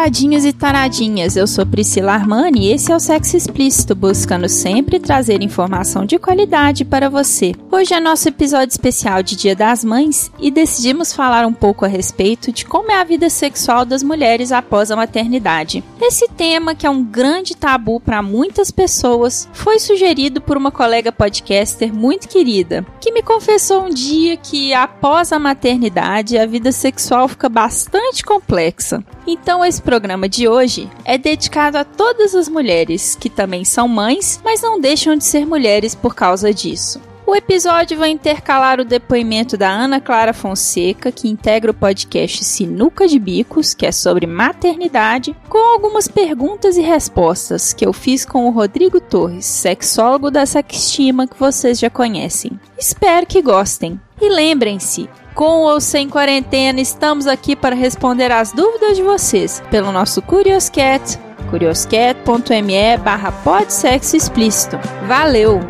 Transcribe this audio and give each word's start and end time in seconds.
Taradinhos 0.00 0.46
e 0.46 0.52
taradinhas, 0.54 1.36
eu 1.36 1.46
sou 1.46 1.66
Priscila 1.66 2.12
Armani 2.12 2.68
e 2.68 2.72
esse 2.72 2.90
é 2.90 2.96
o 2.96 2.98
Sexo 2.98 3.36
Explícito, 3.36 3.94
buscando 3.94 4.48
sempre 4.48 4.98
trazer 4.98 5.42
informação 5.42 6.06
de 6.06 6.18
qualidade 6.18 6.86
para 6.86 7.10
você. 7.10 7.54
Hoje 7.70 7.92
é 7.92 8.00
nosso 8.00 8.26
episódio 8.26 8.70
especial 8.70 9.22
de 9.22 9.36
Dia 9.36 9.54
das 9.54 9.84
Mães 9.84 10.32
e 10.38 10.50
decidimos 10.50 11.12
falar 11.12 11.46
um 11.46 11.52
pouco 11.52 11.84
a 11.84 11.88
respeito 11.88 12.50
de 12.50 12.64
como 12.64 12.90
é 12.90 12.98
a 12.98 13.04
vida 13.04 13.28
sexual 13.28 13.84
das 13.84 14.02
mulheres 14.02 14.52
após 14.52 14.90
a 14.90 14.96
maternidade. 14.96 15.84
Esse 16.00 16.26
tema, 16.28 16.74
que 16.74 16.86
é 16.86 16.90
um 16.90 17.04
grande 17.04 17.54
tabu 17.54 18.00
para 18.00 18.22
muitas 18.22 18.70
pessoas, 18.70 19.46
foi 19.52 19.78
sugerido 19.78 20.40
por 20.40 20.56
uma 20.56 20.70
colega 20.70 21.12
podcaster 21.12 21.92
muito 21.92 22.26
querida, 22.26 22.86
que 23.02 23.12
me 23.12 23.22
confessou 23.22 23.84
um 23.84 23.90
dia 23.90 24.38
que 24.38 24.72
após 24.72 25.30
a 25.30 25.38
maternidade 25.38 26.38
a 26.38 26.46
vida 26.46 26.72
sexual 26.72 27.28
fica 27.28 27.50
bastante 27.50 28.24
complexa. 28.24 29.04
Então, 29.26 29.64
esse 29.64 29.80
programa 29.90 30.28
de 30.28 30.46
hoje 30.46 30.88
é 31.04 31.18
dedicado 31.18 31.76
a 31.76 31.82
todas 31.82 32.32
as 32.32 32.48
mulheres 32.48 33.16
que 33.16 33.28
também 33.28 33.64
são 33.64 33.88
mães, 33.88 34.40
mas 34.44 34.62
não 34.62 34.80
deixam 34.80 35.16
de 35.16 35.24
ser 35.24 35.44
mulheres 35.44 35.96
por 35.96 36.14
causa 36.14 36.54
disso. 36.54 37.00
O 37.26 37.34
episódio 37.34 37.98
vai 37.98 38.10
intercalar 38.10 38.78
o 38.78 38.84
depoimento 38.84 39.56
da 39.56 39.68
Ana 39.68 40.00
Clara 40.00 40.32
Fonseca, 40.32 41.10
que 41.10 41.28
integra 41.28 41.72
o 41.72 41.74
podcast 41.74 42.44
Sinuca 42.44 43.08
de 43.08 43.18
Bicos, 43.18 43.74
que 43.74 43.84
é 43.84 43.90
sobre 43.90 44.28
maternidade, 44.28 45.34
com 45.48 45.58
algumas 45.58 46.06
perguntas 46.06 46.76
e 46.76 46.82
respostas 46.82 47.72
que 47.72 47.84
eu 47.84 47.92
fiz 47.92 48.24
com 48.24 48.46
o 48.46 48.50
Rodrigo 48.50 49.00
Torres, 49.00 49.44
sexólogo 49.44 50.30
da 50.30 50.46
Sextima, 50.46 51.26
que 51.26 51.36
vocês 51.36 51.80
já 51.80 51.90
conhecem. 51.90 52.52
Espero 52.78 53.26
que 53.26 53.42
gostem. 53.42 54.00
E 54.20 54.28
lembrem-se, 54.28 55.08
com 55.34 55.62
ou 55.62 55.80
sem 55.80 56.08
quarentena, 56.08 56.80
estamos 56.80 57.26
aqui 57.26 57.54
para 57.54 57.74
responder 57.74 58.30
às 58.32 58.52
dúvidas 58.52 58.96
de 58.96 59.02
vocês 59.02 59.62
pelo 59.70 59.92
nosso 59.92 60.20
Curioscat, 60.22 61.18
curioscat.me 61.50 62.96
barra 62.98 63.32
explícito. 64.16 64.78
Valeu! 65.06 65.60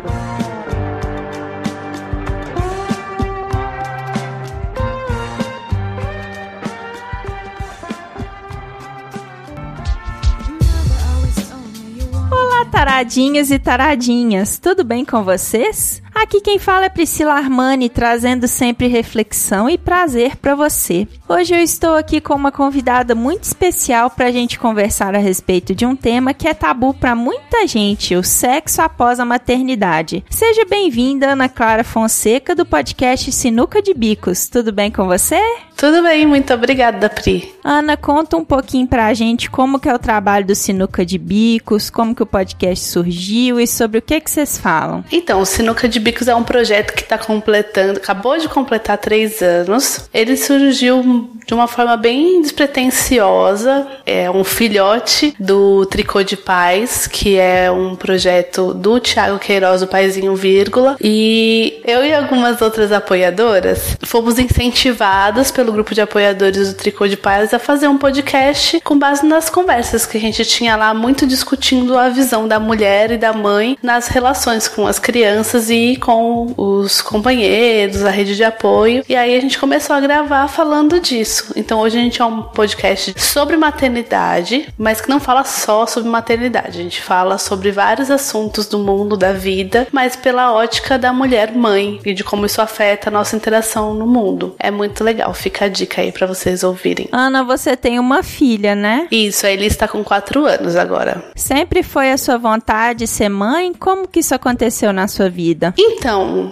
Olá, 12.31 12.65
taradinhas 12.65 13.51
e 13.51 13.59
taradinhas, 13.59 14.57
tudo 14.57 14.83
bem 14.83 15.03
com 15.05 15.23
vocês? 15.23 16.00
Aqui 16.21 16.39
quem 16.39 16.59
fala 16.59 16.85
é 16.85 16.89
Priscila 16.89 17.33
Armani, 17.33 17.89
trazendo 17.89 18.47
sempre 18.47 18.85
reflexão 18.85 19.67
e 19.67 19.75
prazer 19.75 20.35
para 20.35 20.53
você. 20.53 21.07
Hoje 21.27 21.55
eu 21.55 21.59
estou 21.59 21.95
aqui 21.95 22.21
com 22.21 22.35
uma 22.35 22.51
convidada 22.51 23.15
muito 23.15 23.43
especial 23.45 24.07
para 24.07 24.27
a 24.27 24.31
gente 24.31 24.59
conversar 24.59 25.15
a 25.15 25.17
respeito 25.17 25.73
de 25.73 25.83
um 25.83 25.95
tema 25.95 26.31
que 26.31 26.47
é 26.47 26.53
tabu 26.53 26.93
para 26.93 27.15
muita 27.15 27.65
gente: 27.65 28.15
o 28.15 28.23
sexo 28.23 28.83
após 28.83 29.19
a 29.19 29.25
maternidade. 29.25 30.23
Seja 30.29 30.63
bem-vinda, 30.63 31.31
Ana 31.31 31.49
Clara 31.49 31.83
Fonseca, 31.83 32.53
do 32.53 32.67
podcast 32.67 33.31
Sinuca 33.31 33.81
de 33.81 33.91
Bicos. 33.91 34.47
Tudo 34.47 34.71
bem 34.71 34.91
com 34.91 35.07
você? 35.07 35.41
Tudo 35.75 36.03
bem, 36.03 36.27
muito 36.27 36.53
obrigada, 36.53 37.09
Pri. 37.09 37.51
Ana, 37.63 37.97
conta 37.97 38.37
um 38.37 38.45
pouquinho 38.45 38.85
para 38.85 39.07
a 39.07 39.15
gente 39.15 39.49
como 39.49 39.79
que 39.79 39.89
é 39.89 39.95
o 39.95 39.97
trabalho 39.97 40.45
do 40.45 40.53
Sinuca 40.53 41.03
de 41.03 41.17
Bicos, 41.17 41.89
como 41.89 42.13
que 42.13 42.21
o 42.21 42.25
podcast 42.27 42.85
surgiu 42.85 43.59
e 43.59 43.65
sobre 43.65 43.97
o 43.97 44.01
que 44.01 44.21
que 44.21 44.29
vocês 44.29 44.59
falam. 44.59 45.03
Então, 45.11 45.41
o 45.41 45.45
Sinuca 45.45 45.89
de 45.89 45.99
Bicos 45.99 46.10
Bicos 46.11 46.27
é 46.27 46.35
um 46.35 46.43
projeto 46.43 46.93
que 46.93 47.03
está 47.03 47.17
completando, 47.17 47.97
acabou 47.97 48.37
de 48.37 48.49
completar 48.49 48.97
três 48.97 49.41
anos. 49.41 50.09
Ele 50.13 50.35
surgiu 50.35 51.31
de 51.47 51.53
uma 51.53 51.67
forma 51.67 51.95
bem 51.95 52.41
despretensiosa. 52.41 53.87
É 54.05 54.29
um 54.29 54.43
filhote 54.43 55.33
do 55.39 55.85
Tricô 55.85 56.21
de 56.21 56.35
Paz, 56.35 57.07
que 57.07 57.37
é 57.37 57.71
um 57.71 57.95
projeto 57.95 58.73
do 58.73 58.99
Thiago 58.99 59.39
Queiroz, 59.39 59.81
o 59.81 59.87
Paizinho 59.87 60.35
Vírgula. 60.35 60.97
E 60.99 61.81
eu 61.85 62.03
e 62.03 62.13
algumas 62.13 62.61
outras 62.61 62.91
apoiadoras 62.91 63.97
fomos 64.03 64.37
incentivadas 64.37 65.49
pelo 65.49 65.71
grupo 65.71 65.95
de 65.95 66.01
apoiadores 66.01 66.73
do 66.73 66.77
Tricô 66.77 67.07
de 67.07 67.15
Paz 67.15 67.53
a 67.53 67.59
fazer 67.59 67.87
um 67.87 67.97
podcast 67.97 68.81
com 68.81 68.99
base 68.99 69.25
nas 69.25 69.49
conversas 69.49 70.05
que 70.05 70.17
a 70.17 70.21
gente 70.21 70.43
tinha 70.43 70.75
lá, 70.75 70.93
muito 70.93 71.25
discutindo 71.25 71.97
a 71.97 72.09
visão 72.09 72.49
da 72.49 72.59
mulher 72.59 73.11
e 73.11 73.17
da 73.17 73.31
mãe 73.31 73.77
nas 73.81 74.09
relações 74.09 74.67
com 74.67 74.85
as 74.85 74.99
crianças 74.99 75.69
e 75.69 75.95
com 76.01 76.53
os 76.57 77.01
companheiros, 77.01 78.03
a 78.03 78.09
rede 78.09 78.35
de 78.35 78.43
apoio. 78.43 79.05
E 79.07 79.15
aí 79.15 79.33
a 79.35 79.39
gente 79.39 79.57
começou 79.57 79.95
a 79.95 80.01
gravar 80.01 80.49
falando 80.49 80.99
disso. 80.99 81.53
Então 81.55 81.79
hoje 81.79 81.97
a 81.97 82.01
gente 82.01 82.21
é 82.21 82.25
um 82.25 82.41
podcast 82.41 83.13
sobre 83.17 83.55
maternidade, 83.55 84.67
mas 84.77 84.99
que 84.99 85.09
não 85.09 85.21
fala 85.21 85.45
só 85.45 85.85
sobre 85.85 86.09
maternidade. 86.09 86.79
A 86.79 86.83
gente 86.83 87.01
fala 87.01 87.37
sobre 87.37 87.71
vários 87.71 88.11
assuntos 88.11 88.65
do 88.65 88.79
mundo, 88.79 89.15
da 89.15 89.31
vida, 89.31 89.87
mas 89.91 90.17
pela 90.17 90.51
ótica 90.51 90.99
da 90.99 91.13
mulher 91.13 91.53
mãe 91.53 92.01
e 92.03 92.13
de 92.13 92.23
como 92.23 92.45
isso 92.45 92.61
afeta 92.61 93.09
a 93.09 93.11
nossa 93.11 93.37
interação 93.37 93.93
no 93.93 94.05
mundo. 94.05 94.55
É 94.59 94.69
muito 94.69 95.01
legal. 95.03 95.33
Fica 95.33 95.65
a 95.65 95.69
dica 95.69 96.01
aí 96.01 96.11
para 96.11 96.27
vocês 96.27 96.63
ouvirem. 96.63 97.07
Ana, 97.11 97.43
você 97.43 97.77
tem 97.77 97.99
uma 97.99 98.21
filha, 98.21 98.75
né? 98.75 99.07
Isso, 99.09 99.45
a 99.45 99.51
está 99.65 99.87
com 99.87 100.03
4 100.03 100.45
anos 100.45 100.75
agora. 100.75 101.23
Sempre 101.35 101.83
foi 101.83 102.11
a 102.11 102.17
sua 102.17 102.37
vontade 102.37 103.05
ser 103.07 103.29
mãe? 103.29 103.73
Como 103.73 104.07
que 104.07 104.19
isso 104.19 104.33
aconteceu 104.33 104.91
na 104.91 105.07
sua 105.07 105.29
vida? 105.29 105.73
Então, 105.77 105.90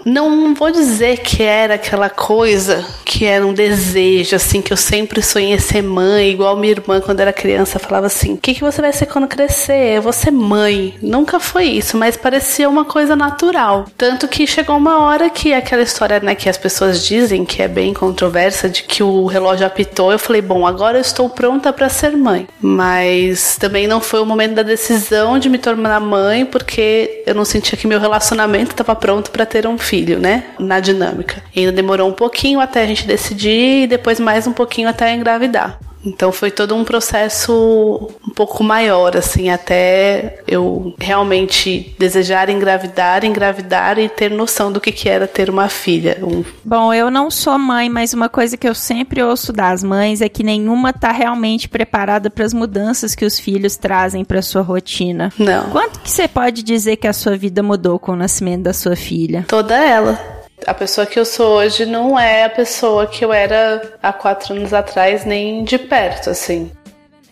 não 0.06 0.54
vou 0.54 0.72
dizer 0.72 1.18
que 1.18 1.44
era 1.44 1.76
aquela 1.76 2.10
coisa 2.10 2.86
que 3.06 3.26
era 3.26 3.46
um 3.46 3.54
desejo, 3.54 4.36
assim, 4.36 4.62
que 4.62 4.72
eu 4.72 4.78
sempre 4.78 5.22
sonhei 5.22 5.58
ser 5.60 5.82
mãe, 5.82 6.30
igual 6.30 6.56
minha 6.56 6.72
irmã 6.72 7.02
quando 7.02 7.20
era 7.20 7.34
criança 7.34 7.80
falava 7.80 8.08
assim: 8.08 8.34
o 8.34 8.38
que, 8.38 8.54
que 8.54 8.62
você 8.62 8.82
vai 8.82 8.94
ser 8.94 9.08
quando 9.08 9.28
crescer? 9.28 9.98
Eu 9.98 10.02
vou 10.02 10.14
ser 10.14 10.32
mãe. 10.32 10.96
Nunca 11.02 11.40
foi 11.40 11.66
isso, 11.66 11.98
mas 11.98 12.16
parecia 12.16 12.70
uma 12.70 12.86
coisa 12.86 13.16
natural. 13.16 13.86
Tanto 13.98 14.28
que 14.28 14.46
chegou 14.46 14.78
uma 14.78 15.04
hora 15.04 15.30
que 15.30 15.54
aquela 15.54 15.82
história, 15.82 16.20
né, 16.20 16.36
que 16.36 16.48
as 16.48 16.58
pessoas 16.58 17.04
dizem 17.06 17.44
que 17.46 17.62
é 17.62 17.68
bem 17.68 17.94
controversa, 17.94 18.70
de 18.70 18.84
que 18.84 19.02
o 19.02 19.26
relógio 19.26 19.66
apitou, 19.66 20.12
eu 20.12 20.20
falei: 20.20 20.42
bom, 20.42 20.66
agora 20.66 20.98
eu 20.98 21.02
estou 21.02 21.30
pronta 21.30 21.74
para 21.74 21.90
ser 21.90 22.16
mãe. 22.16 22.48
Mas 22.62 23.58
também 23.58 23.88
não 23.88 24.00
foi 24.00 24.22
o 24.22 24.26
momento 24.26 24.54
da 24.54 24.64
decisão 24.64 25.40
de 25.40 25.50
me 25.50 25.58
tornar 25.58 26.00
mãe, 26.00 26.46
porque 26.46 27.24
eu 27.26 27.34
não 27.34 27.44
sentia 27.44 27.78
que 27.78 27.88
meu 27.88 28.00
relacionamento 28.00 28.72
estava 28.72 28.96
pronto 28.96 29.19
para 29.28 29.46
ter 29.46 29.68
um 29.68 29.78
filho, 29.78 30.20
né? 30.20 30.46
Na 30.60 30.80
dinâmica. 30.80 31.42
E 31.56 31.60
ainda 31.60 31.72
demorou 31.72 32.08
um 32.08 32.14
pouquinho 32.14 32.60
até 32.60 32.84
a 32.84 32.88
gente 32.88 33.06
decidir 33.06 33.84
e 33.84 33.88
depois 33.88 34.20
mais 34.20 34.48
um 34.48 34.54
pouquinho 34.54 34.88
até 34.88 35.14
engravidar. 35.14 35.80
Então 36.06 36.32
foi 36.32 36.50
todo 36.50 36.76
um 36.76 36.84
processo 36.84 38.10
um 38.26 38.32
pouco 38.32 38.64
maior, 38.64 39.18
assim, 39.18 39.50
até 39.50 40.42
eu 40.48 40.94
realmente 40.98 41.96
desejar 42.00 42.50
engravidar, 42.50 43.26
engravidar 43.26 44.00
e 44.00 44.08
ter 44.08 44.32
noção 44.32 44.72
do 44.72 44.80
que, 44.80 44.92
que 44.92 45.10
era 45.10 45.28
ter 45.28 45.50
uma 45.50 45.68
filha. 45.68 46.18
Um... 46.22 46.44
Bom, 46.64 46.94
eu 46.94 47.12
não 47.12 47.30
sou 47.30 47.58
mãe, 47.58 47.90
mas 47.90 48.14
uma 48.14 48.30
coisa 48.30 48.56
que 48.56 48.68
eu 48.68 48.76
sempre 48.76 49.22
ouço 49.22 49.52
das 49.52 49.84
mães 49.84 50.22
é 50.22 50.30
que 50.30 50.44
nenhuma 50.44 50.94
tá 50.94 51.12
realmente 51.12 51.68
preparada 51.68 52.30
para 52.30 52.46
as 52.46 52.54
mudanças 52.54 53.14
que 53.14 53.26
os 53.26 53.40
filhos 53.40 53.76
trazem 53.76 54.24
para 54.24 54.42
sua 54.42 54.62
rotina. 54.62 55.32
Não. 55.38 55.70
Quanto 55.70 56.00
que 56.00 56.10
você 56.10 56.28
pode 56.28 56.64
dizer 56.64 56.96
que 56.96 57.08
a 57.08 57.14
sua 57.14 57.36
vida 57.36 57.62
mudou 57.62 58.00
com 58.00 58.14
o 58.14 58.16
nascimento 58.16 58.64
da 58.64 58.74
sua 58.74 58.96
filha? 58.96 59.46
Toda 59.48 59.76
ela. 59.76 60.39
A 60.66 60.74
pessoa 60.74 61.08
que 61.08 61.20
eu 61.20 61.26
sou 61.26 61.58
hoje 61.58 61.86
não 61.86 62.20
é 62.20 62.44
a 62.44 62.50
pessoa 62.50 63.08
que 63.08 63.24
eu 63.24 63.32
era 63.34 63.82
há 64.02 64.14
quatro 64.14 64.54
anos 64.54 64.74
atrás, 64.74 65.26
nem 65.26 65.64
de 65.64 65.78
perto, 65.78 66.30
assim. 66.30 66.72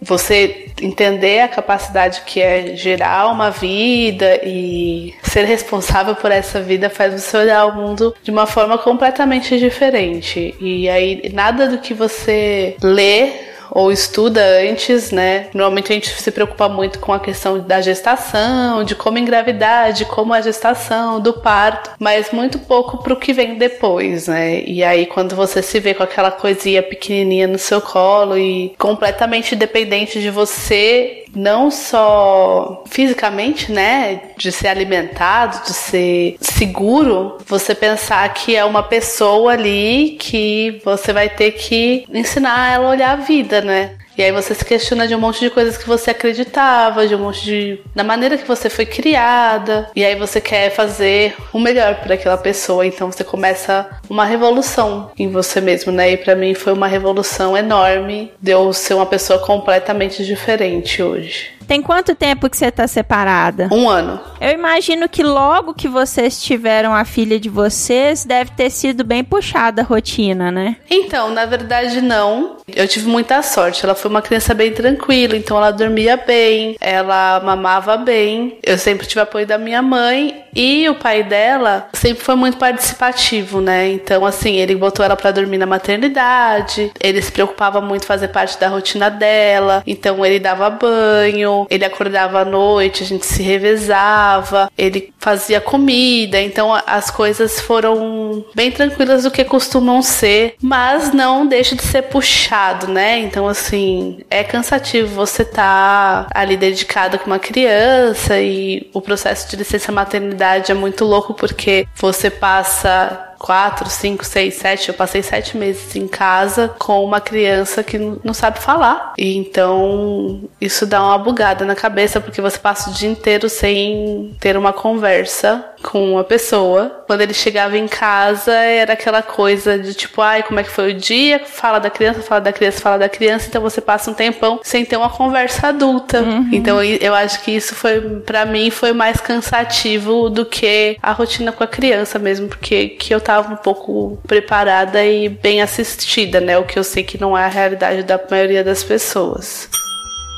Você 0.01 0.67
entender 0.79 1.39
a 1.39 1.47
capacidade 1.47 2.21
que 2.25 2.39
é 2.39 2.75
gerar 2.75 3.29
uma 3.29 3.49
vida 3.49 4.39
e 4.43 5.13
ser 5.23 5.43
responsável 5.45 6.15
por 6.15 6.31
essa 6.31 6.61
vida 6.61 6.89
faz 6.89 7.19
você 7.19 7.37
olhar 7.37 7.65
o 7.65 7.75
mundo 7.75 8.15
de 8.21 8.29
uma 8.29 8.45
forma 8.45 8.77
completamente 8.77 9.57
diferente. 9.57 10.55
E 10.61 10.87
aí, 10.87 11.31
nada 11.33 11.67
do 11.67 11.79
que 11.79 11.95
você 11.95 12.75
lê 12.81 13.46
ou 13.71 13.91
estuda 13.91 14.41
antes, 14.69 15.11
né? 15.11 15.47
Normalmente 15.53 15.91
a 15.91 15.95
gente 15.95 16.09
se 16.09 16.31
preocupa 16.31 16.67
muito 16.69 16.99
com 16.99 17.13
a 17.13 17.19
questão 17.19 17.59
da 17.59 17.81
gestação, 17.81 18.83
de 18.83 18.95
como 18.95 19.17
engravidar, 19.17 19.93
de 19.93 20.05
como 20.05 20.33
a 20.33 20.41
gestação, 20.41 21.19
do 21.19 21.33
parto, 21.33 21.91
mas 21.99 22.31
muito 22.31 22.59
pouco 22.59 23.03
pro 23.03 23.15
que 23.17 23.33
vem 23.33 23.55
depois, 23.55 24.27
né? 24.27 24.61
E 24.61 24.83
aí 24.83 25.05
quando 25.05 25.35
você 25.35 25.61
se 25.61 25.79
vê 25.79 25.93
com 25.93 26.03
aquela 26.03 26.31
coisinha 26.31 26.81
pequenininha 26.81 27.47
no 27.47 27.57
seu 27.57 27.81
colo 27.81 28.37
e 28.37 28.73
completamente 28.77 29.55
dependente 29.55 30.21
de 30.21 30.29
você 30.29 31.25
não 31.35 31.69
só 31.69 32.83
fisicamente, 32.87 33.71
né, 33.71 34.21
de 34.37 34.51
ser 34.51 34.67
alimentado, 34.67 35.63
de 35.65 35.73
ser 35.73 36.35
seguro, 36.39 37.37
você 37.45 37.75
pensar 37.75 38.27
que 38.33 38.55
é 38.55 38.65
uma 38.65 38.83
pessoa 38.83 39.53
ali 39.53 40.17
que 40.19 40.81
você 40.83 41.13
vai 41.13 41.29
ter 41.29 41.51
que 41.51 42.05
ensinar 42.11 42.73
ela 42.73 42.87
a 42.87 42.91
olhar 42.91 43.11
a 43.11 43.15
vida, 43.21 43.56
né? 43.61 43.97
E 44.17 44.23
aí 44.23 44.31
você 44.31 44.55
se 44.55 44.65
questiona 44.65 45.07
de 45.07 45.13
um 45.13 45.19
monte 45.19 45.39
de 45.39 45.49
coisas 45.49 45.77
que 45.77 45.87
você 45.87 46.09
acreditava, 46.09 47.07
de 47.07 47.13
um 47.13 47.19
monte 47.19 47.43
de. 47.43 47.79
da 47.95 48.03
maneira 48.03 48.37
que 48.37 48.47
você 48.47 48.69
foi 48.69 48.85
criada. 48.85 49.89
E 49.95 50.03
aí 50.03 50.15
você 50.15 50.41
quer 50.41 50.71
fazer 50.71 51.35
o 51.53 51.59
melhor 51.59 51.95
para 51.95 52.15
aquela 52.15 52.37
pessoa. 52.37 52.85
Então 52.85 53.11
você 53.11 53.23
começa 53.23 53.87
uma 54.09 54.25
revolução 54.25 55.11
em 55.17 55.29
você 55.29 55.61
mesmo, 55.61 55.91
né? 55.91 56.11
E 56.11 56.17
para 56.17 56.35
mim 56.35 56.55
foi 56.55 56.73
uma 56.73 56.87
revolução 56.87 57.55
enorme 57.55 58.31
de 58.41 58.51
eu 58.51 58.73
ser 58.73 58.95
uma 58.95 59.05
pessoa 59.05 59.37
completamente 59.39 60.25
diferente 60.25 61.03
hoje. 61.03 61.56
Tem 61.67 61.81
quanto 61.81 62.15
tempo 62.15 62.49
que 62.49 62.55
você 62.55 62.71
tá 62.71 62.87
separada? 62.87 63.67
Um 63.71 63.89
ano. 63.89 64.19
Eu 64.39 64.51
imagino 64.51 65.09
que 65.09 65.23
logo 65.23 65.73
que 65.73 65.87
vocês 65.87 66.41
tiveram 66.41 66.93
a 66.93 67.03
filha 67.03 67.39
de 67.39 67.49
vocês, 67.49 68.23
deve 68.23 68.51
ter 68.51 68.69
sido 68.69 69.03
bem 69.03 69.23
puxada 69.23 69.81
a 69.81 69.85
rotina, 69.85 70.51
né? 70.51 70.77
Então, 70.89 71.29
na 71.31 71.45
verdade, 71.45 72.01
não. 72.01 72.57
Eu 72.67 72.87
tive 72.87 73.07
muita 73.07 73.41
sorte. 73.41 73.83
Ela 73.83 73.95
foi 73.95 74.09
uma 74.09 74.21
criança 74.21 74.53
bem 74.53 74.71
tranquila, 74.71 75.35
então 75.35 75.57
ela 75.57 75.71
dormia 75.71 76.17
bem, 76.17 76.75
ela 76.79 77.41
mamava 77.43 77.97
bem. 77.97 78.59
Eu 78.63 78.77
sempre 78.77 79.07
tive 79.07 79.21
apoio 79.21 79.45
da 79.45 79.57
minha 79.57 79.81
mãe 79.81 80.43
e 80.55 80.87
o 80.89 80.95
pai 80.95 81.23
dela 81.23 81.87
sempre 81.93 82.23
foi 82.23 82.35
muito 82.35 82.57
participativo, 82.57 83.61
né? 83.61 83.91
Então, 83.91 84.25
assim, 84.25 84.55
ele 84.55 84.75
botou 84.75 85.05
ela 85.05 85.15
para 85.15 85.31
dormir 85.31 85.57
na 85.57 85.65
maternidade, 85.65 86.91
ele 86.99 87.21
se 87.21 87.31
preocupava 87.31 87.79
muito 87.79 88.03
em 88.03 88.07
fazer 88.07 88.29
parte 88.29 88.59
da 88.59 88.67
rotina 88.67 89.09
dela, 89.09 89.83
então 89.85 90.25
ele 90.25 90.39
dava 90.39 90.69
banho, 90.69 91.56
ele 91.69 91.85
acordava 91.85 92.41
à 92.41 92.45
noite, 92.45 93.03
a 93.03 93.05
gente 93.05 93.25
se 93.25 93.41
revezava, 93.41 94.69
ele 94.77 95.13
fazia 95.17 95.61
comida, 95.61 96.39
então 96.39 96.73
as 96.85 97.09
coisas 97.09 97.59
foram 97.61 98.45
bem 98.53 98.71
tranquilas 98.71 99.23
do 99.23 99.31
que 99.31 99.43
costumam 99.43 100.01
ser, 100.01 100.55
mas 100.61 101.13
não 101.13 101.45
deixa 101.47 101.75
de 101.75 101.83
ser 101.83 102.03
puxado, 102.03 102.87
né? 102.87 103.19
Então, 103.19 103.47
assim, 103.47 104.19
é 104.29 104.43
cansativo 104.43 105.15
você 105.15 105.43
tá 105.43 106.27
ali 106.33 106.55
dedicado 106.55 107.17
com 107.17 107.27
uma 107.27 107.39
criança 107.39 108.39
e 108.39 108.89
o 108.93 109.01
processo 109.01 109.49
de 109.49 109.55
licença 109.55 109.91
maternidade 109.91 110.71
é 110.71 110.75
muito 110.75 111.05
louco 111.05 111.33
porque 111.33 111.87
você 111.95 112.29
passa 112.29 113.35
quatro, 113.37 113.89
cinco, 113.89 114.25
seis, 114.25 114.55
sete. 114.55 114.89
Eu 114.89 114.95
passei 114.95 115.21
sete 115.21 115.57
meses 115.57 115.95
em 115.95 116.07
casa 116.07 116.73
com 116.79 117.03
uma 117.03 117.21
criança 117.21 117.83
que 117.83 117.97
não 117.97 118.33
sabe 118.33 118.59
falar. 118.59 119.13
E 119.17 119.37
então 119.37 120.41
isso 120.59 120.85
dá 120.85 121.03
uma 121.03 121.17
bugada 121.17 121.65
na 121.65 121.75
cabeça 121.75 122.19
porque 122.19 122.41
você 122.41 122.57
passa 122.57 122.89
o 122.89 122.93
dia 122.93 123.09
inteiro 123.09 123.49
sem 123.49 124.35
ter 124.39 124.57
uma 124.57 124.73
conversa 124.73 125.65
com 125.83 126.13
uma 126.13 126.23
pessoa. 126.23 126.96
Quando 127.07 127.21
ele 127.21 127.33
chegava 127.33 127.77
em 127.77 127.87
casa, 127.87 128.53
era 128.53 128.93
aquela 128.93 129.21
coisa 129.21 129.79
de 129.79 129.93
tipo, 129.93 130.21
ai, 130.21 130.43
como 130.43 130.59
é 130.59 130.63
que 130.63 130.69
foi 130.69 130.91
o 130.91 130.93
dia? 130.93 131.39
Fala 131.45 131.79
da 131.79 131.89
criança, 131.89 132.21
fala 132.21 132.41
da 132.41 132.51
criança, 132.51 132.81
fala 132.81 132.97
da 132.99 133.09
criança. 133.09 133.47
Então 133.47 133.61
você 133.61 133.79
passa 133.79 134.11
um 134.11 134.13
tempão 134.13 134.59
sem 134.61 134.83
ter 134.83 134.97
uma 134.97 135.09
conversa 135.09 135.69
adulta. 135.69 136.21
Uhum. 136.21 136.49
Então 136.51 136.83
eu 136.83 137.15
acho 137.15 137.41
que 137.43 137.51
isso 137.51 137.73
foi, 137.73 138.01
para 138.19 138.45
mim, 138.45 138.69
foi 138.69 138.91
mais 138.91 139.21
cansativo 139.21 140.29
do 140.29 140.45
que 140.45 140.97
a 141.01 141.13
rotina 141.13 141.53
com 141.53 141.63
a 141.63 141.67
criança 141.67 142.19
mesmo, 142.19 142.49
porque 142.49 142.89
que 142.89 143.15
eu 143.15 143.21
tava 143.21 143.53
um 143.53 143.57
pouco 143.57 144.19
preparada 144.27 145.03
e 145.05 145.29
bem 145.29 145.61
assistida, 145.61 146.41
né? 146.41 146.57
O 146.57 146.65
que 146.65 146.77
eu 146.77 146.83
sei 146.83 147.03
que 147.03 147.19
não 147.19 147.37
é 147.37 147.45
a 147.45 147.47
realidade 147.47 148.03
da 148.03 148.19
maioria 148.29 148.63
das 148.63 148.83
pessoas. 148.83 149.69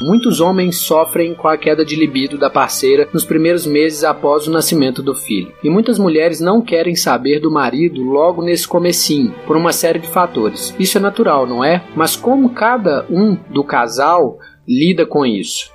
Muitos 0.01 0.39
homens 0.39 0.77
sofrem 0.77 1.33
com 1.33 1.47
a 1.47 1.57
queda 1.57 1.83
de 1.83 1.93
libido 1.93 2.37
da 2.37 2.49
parceira 2.49 3.09
nos 3.11 3.25
primeiros 3.25 3.65
meses 3.65 4.03
após 4.03 4.47
o 4.47 4.51
nascimento 4.51 5.03
do 5.03 5.13
filho. 5.13 5.51
E 5.61 5.69
muitas 5.69 5.99
mulheres 5.99 6.39
não 6.39 6.61
querem 6.61 6.95
saber 6.95 7.39
do 7.39 7.51
marido 7.51 8.01
logo 8.01 8.41
nesse 8.41 8.65
comecinho, 8.65 9.35
por 9.45 9.57
uma 9.57 9.73
série 9.73 9.99
de 9.99 10.07
fatores. 10.07 10.73
Isso 10.79 10.97
é 10.97 11.01
natural, 11.01 11.45
não 11.45 11.63
é? 11.63 11.83
Mas 11.97 12.15
como 12.15 12.51
cada 12.51 13.05
um 13.09 13.37
do 13.49 13.63
casal 13.63 14.37
lida 14.65 15.05
com 15.05 15.25
isso? 15.25 15.69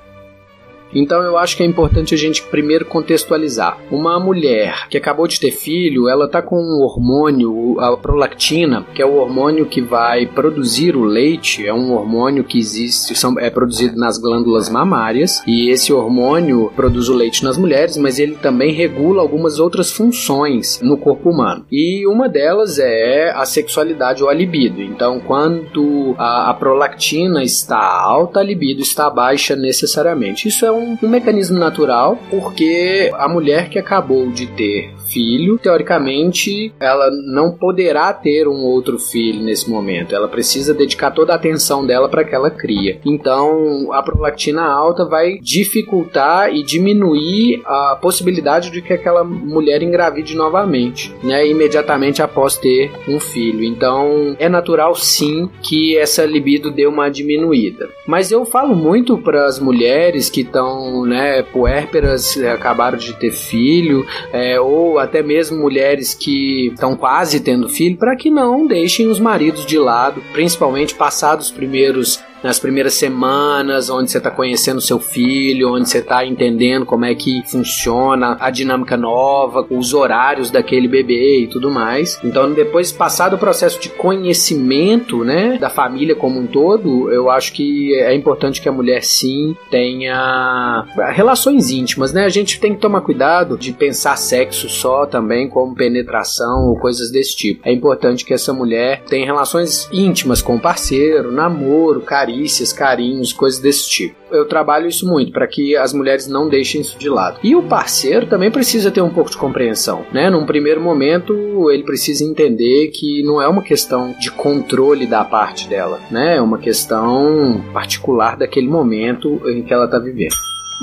Então 0.95 1.23
eu 1.23 1.37
acho 1.37 1.57
que 1.57 1.63
é 1.63 1.67
importante 1.67 2.15
a 2.15 2.19
gente 2.19 2.43
primeiro 2.43 2.85
contextualizar. 2.85 3.79
Uma 3.91 4.19
mulher 4.19 4.89
que 4.89 4.97
acabou 4.97 5.27
de 5.27 5.41
ter 5.41 5.51
filho, 5.51 6.09
ela 6.09 6.29
tá 6.29 6.41
com 6.41 6.57
um 6.57 6.83
hormônio, 6.83 7.79
a 7.81 7.97
prolactina, 7.97 8.87
que 8.95 9.03
é 9.03 9.07
o 9.07 9.17
hormônio 9.17 9.67
que 9.67 9.81
vai 9.81 10.27
produzir 10.27 10.97
o 10.97 11.05
leite, 11.05 11.67
é 11.67 11.73
um 11.73 11.93
hormônio 11.93 12.45
que 12.45 12.59
existe, 12.59 13.15
são, 13.17 13.39
é 13.39 13.51
produzido 13.51 13.97
nas 13.97 14.19
glândulas 14.19 14.69
mamárias, 14.69 15.43
e 15.47 15.71
esse 15.71 15.93
hormônio 15.93 16.73
produz 16.75 17.09
o 17.09 17.15
leite 17.15 17.45
nas 17.45 17.57
mulheres, 17.57 17.97
mas 17.97 18.19
ele 18.19 18.37
também 18.37 18.73
regula 18.73 19.21
algumas 19.21 19.59
outras 19.59 19.91
funções 19.91 20.81
no 20.83 20.97
corpo 20.97 21.31
humano. 21.31 21.65
E 21.71 22.07
uma 22.07 22.29
delas 22.29 22.79
é 22.79 23.31
a 23.31 23.45
sexualidade 23.45 24.23
ou 24.23 24.29
a 24.29 24.35
libido. 24.35 24.83
Então, 24.83 25.21
quando 25.21 26.15
a, 26.19 26.51
a 26.51 26.55
prolactina 26.55 27.43
está 27.43 27.79
alta, 27.79 28.41
a 28.41 28.43
libido 28.43 28.83
está 28.83 29.09
baixa 29.11 29.57
necessariamente. 29.57 30.49
Isso 30.49 30.65
é 30.65 30.73
um 30.73 30.84
um, 31.03 31.09
mecanismo 31.09 31.59
natural, 31.59 32.19
porque 32.31 33.11
a 33.15 33.29
mulher 33.29 33.69
que 33.69 33.79
acabou 33.79 34.31
de 34.31 34.47
ter 34.47 34.95
filho, 35.15 35.57
teoricamente, 35.59 36.75
ela 36.81 37.09
não 37.33 37.53
poderá 37.53 38.13
ter 38.13 38.49
um 38.49 38.65
outro 38.65 38.99
filho 38.99 39.41
nesse 39.41 39.71
momento. 39.71 40.13
Ela 40.13 40.27
precisa 40.27 40.75
dedicar 40.75 41.13
toda 41.13 41.33
a 41.33 41.37
atenção 41.37 41.87
dela 41.87 42.09
para 42.09 42.23
aquela 42.23 42.51
cria. 42.51 42.99
Então, 43.07 43.93
a 43.93 44.03
prolactina 44.03 44.65
alta 44.65 45.05
vai 45.05 45.39
dificultar 45.41 46.53
e 46.53 46.65
diminuir 46.65 47.63
a 47.65 47.97
possibilidade 48.01 48.71
de 48.71 48.83
que 48.83 48.93
aquela 48.93 49.23
mulher 49.23 49.83
engravide 49.83 50.35
novamente, 50.35 51.15
né, 51.23 51.47
imediatamente 51.47 52.21
após 52.21 52.57
ter 52.57 52.91
um 53.07 53.21
filho. 53.21 53.63
Então, 53.63 54.35
é 54.41 54.49
natural 54.49 54.97
sim 54.97 55.49
que 55.63 55.97
essa 55.97 56.25
libido 56.25 56.73
dê 56.73 56.87
uma 56.87 57.09
diminuída. 57.09 57.89
Mas 58.07 58.33
eu 58.33 58.45
falo 58.45 58.75
muito 58.75 59.17
para 59.19 59.47
as 59.47 59.61
mulheres 59.61 60.29
que 60.29 60.41
estão, 60.41 61.07
né, 61.07 61.43
puérperas, 61.43 62.37
acabaram 62.39 62.99
de 62.99 63.13
ter 63.15 63.31
filho, 63.31 64.05
é, 64.33 64.59
ou 64.59 64.99
até 65.05 65.23
mesmo 65.23 65.59
mulheres 65.59 66.15
que 66.15 66.69
estão 66.69 66.97
quase 66.97 67.41
tendo 67.41 67.69
filho, 67.69 67.97
para 67.97 68.17
que 68.17 68.31
não 68.31 68.67
deixem 68.67 69.07
os 69.07 69.21
maridos 69.21 69.65
de 69.65 69.79
lado, 69.79 70.23
principalmente 70.33 70.95
passados 70.95 71.47
os 71.47 71.53
primeiros 71.53 72.21
nas 72.45 72.59
primeiras 72.59 72.93
semanas, 72.93 73.89
onde 73.89 74.11
você 74.11 74.19
está 74.19 74.31
conhecendo 74.31 74.79
seu 74.79 75.01
filho, 75.01 75.73
onde 75.73 75.89
você 75.89 75.99
está 75.99 76.27
entendendo 76.27 76.85
como 76.85 77.07
é 77.07 77.15
que 77.15 77.43
funciona 77.47 78.37
a 78.39 78.51
dinâmica 78.51 78.99
nova, 78.99 79.67
os 79.71 79.95
horários 79.95 80.51
daquele 80.51 80.87
bebê 80.87 81.41
e 81.41 81.47
tudo 81.47 81.71
mais. 81.71 82.21
Então, 82.23 82.53
depois 82.53 82.93
passado 82.93 83.37
o 83.37 83.39
processo 83.39 83.81
de 83.81 83.89
conhecimento, 83.89 85.25
né, 85.25 85.57
da 85.57 85.71
família 85.71 86.15
como 86.15 86.39
um 86.39 86.47
todo, 86.47 87.11
eu 87.11 87.31
acho 87.31 87.51
que 87.55 87.95
é 87.95 88.15
importante 88.15 88.61
que 88.61 88.69
a 88.69 88.73
mulher 88.73 89.03
sim 89.03 89.57
tenha 89.71 90.85
relações 91.15 91.71
íntimas, 91.71 92.13
né? 92.13 92.27
A 92.27 92.29
gente 92.29 92.61
tem 92.61 92.75
que 92.75 92.81
tomar 92.81 93.01
cuidado 93.01 93.57
de 93.57 93.73
pensar 93.73 94.17
sexo 94.17 94.69
só 94.69 95.07
também 95.07 95.49
como 95.49 95.75
penetração 95.75 96.69
ou 96.69 96.77
coisas 96.77 97.11
desse 97.11 97.35
tipo. 97.35 97.67
É 97.67 97.73
importante 97.73 98.23
que 98.23 98.35
essa 98.35 98.53
mulher 98.53 99.03
tenha 99.09 99.25
relações 99.25 99.89
íntimas 99.91 100.43
com 100.43 100.57
o 100.57 100.61
parceiro, 100.61 101.33
namoro, 101.33 102.03
carinho 102.03 102.34
carícias, 102.35 102.73
carinhos, 102.73 103.33
coisas 103.33 103.61
desse 103.61 103.89
tipo. 103.89 104.17
Eu 104.31 104.47
trabalho 104.47 104.89
isso 104.89 105.07
muito 105.07 105.33
para 105.33 105.47
que 105.47 105.77
as 105.77 105.93
mulheres 105.93 106.27
não 106.27 106.49
deixem 106.49 106.81
isso 106.81 106.99
de 106.99 107.09
lado. 107.09 107.39
E 107.43 107.55
o 107.55 107.63
parceiro 107.63 108.27
também 108.27 108.51
precisa 108.51 108.91
ter 108.91 109.01
um 109.01 109.11
pouco 109.11 109.31
de 109.31 109.37
compreensão, 109.37 110.05
né? 110.13 110.29
Num 110.29 110.45
primeiro 110.45 110.81
momento, 110.81 111.71
ele 111.71 111.85
precisa 111.85 112.25
entender 112.25 112.89
que 112.89 113.23
não 113.23 113.41
é 113.41 113.47
uma 113.47 113.63
questão 113.63 114.15
de 114.19 114.31
controle 114.31 115.07
da 115.07 115.25
parte 115.25 115.69
dela, 115.69 116.01
né? 116.11 116.37
É 116.37 116.41
uma 116.41 116.59
questão 116.59 117.65
particular 117.73 118.37
daquele 118.37 118.69
momento 118.69 119.41
em 119.49 119.63
que 119.63 119.73
ela 119.73 119.85
está 119.85 119.99
vivendo. 119.99 120.35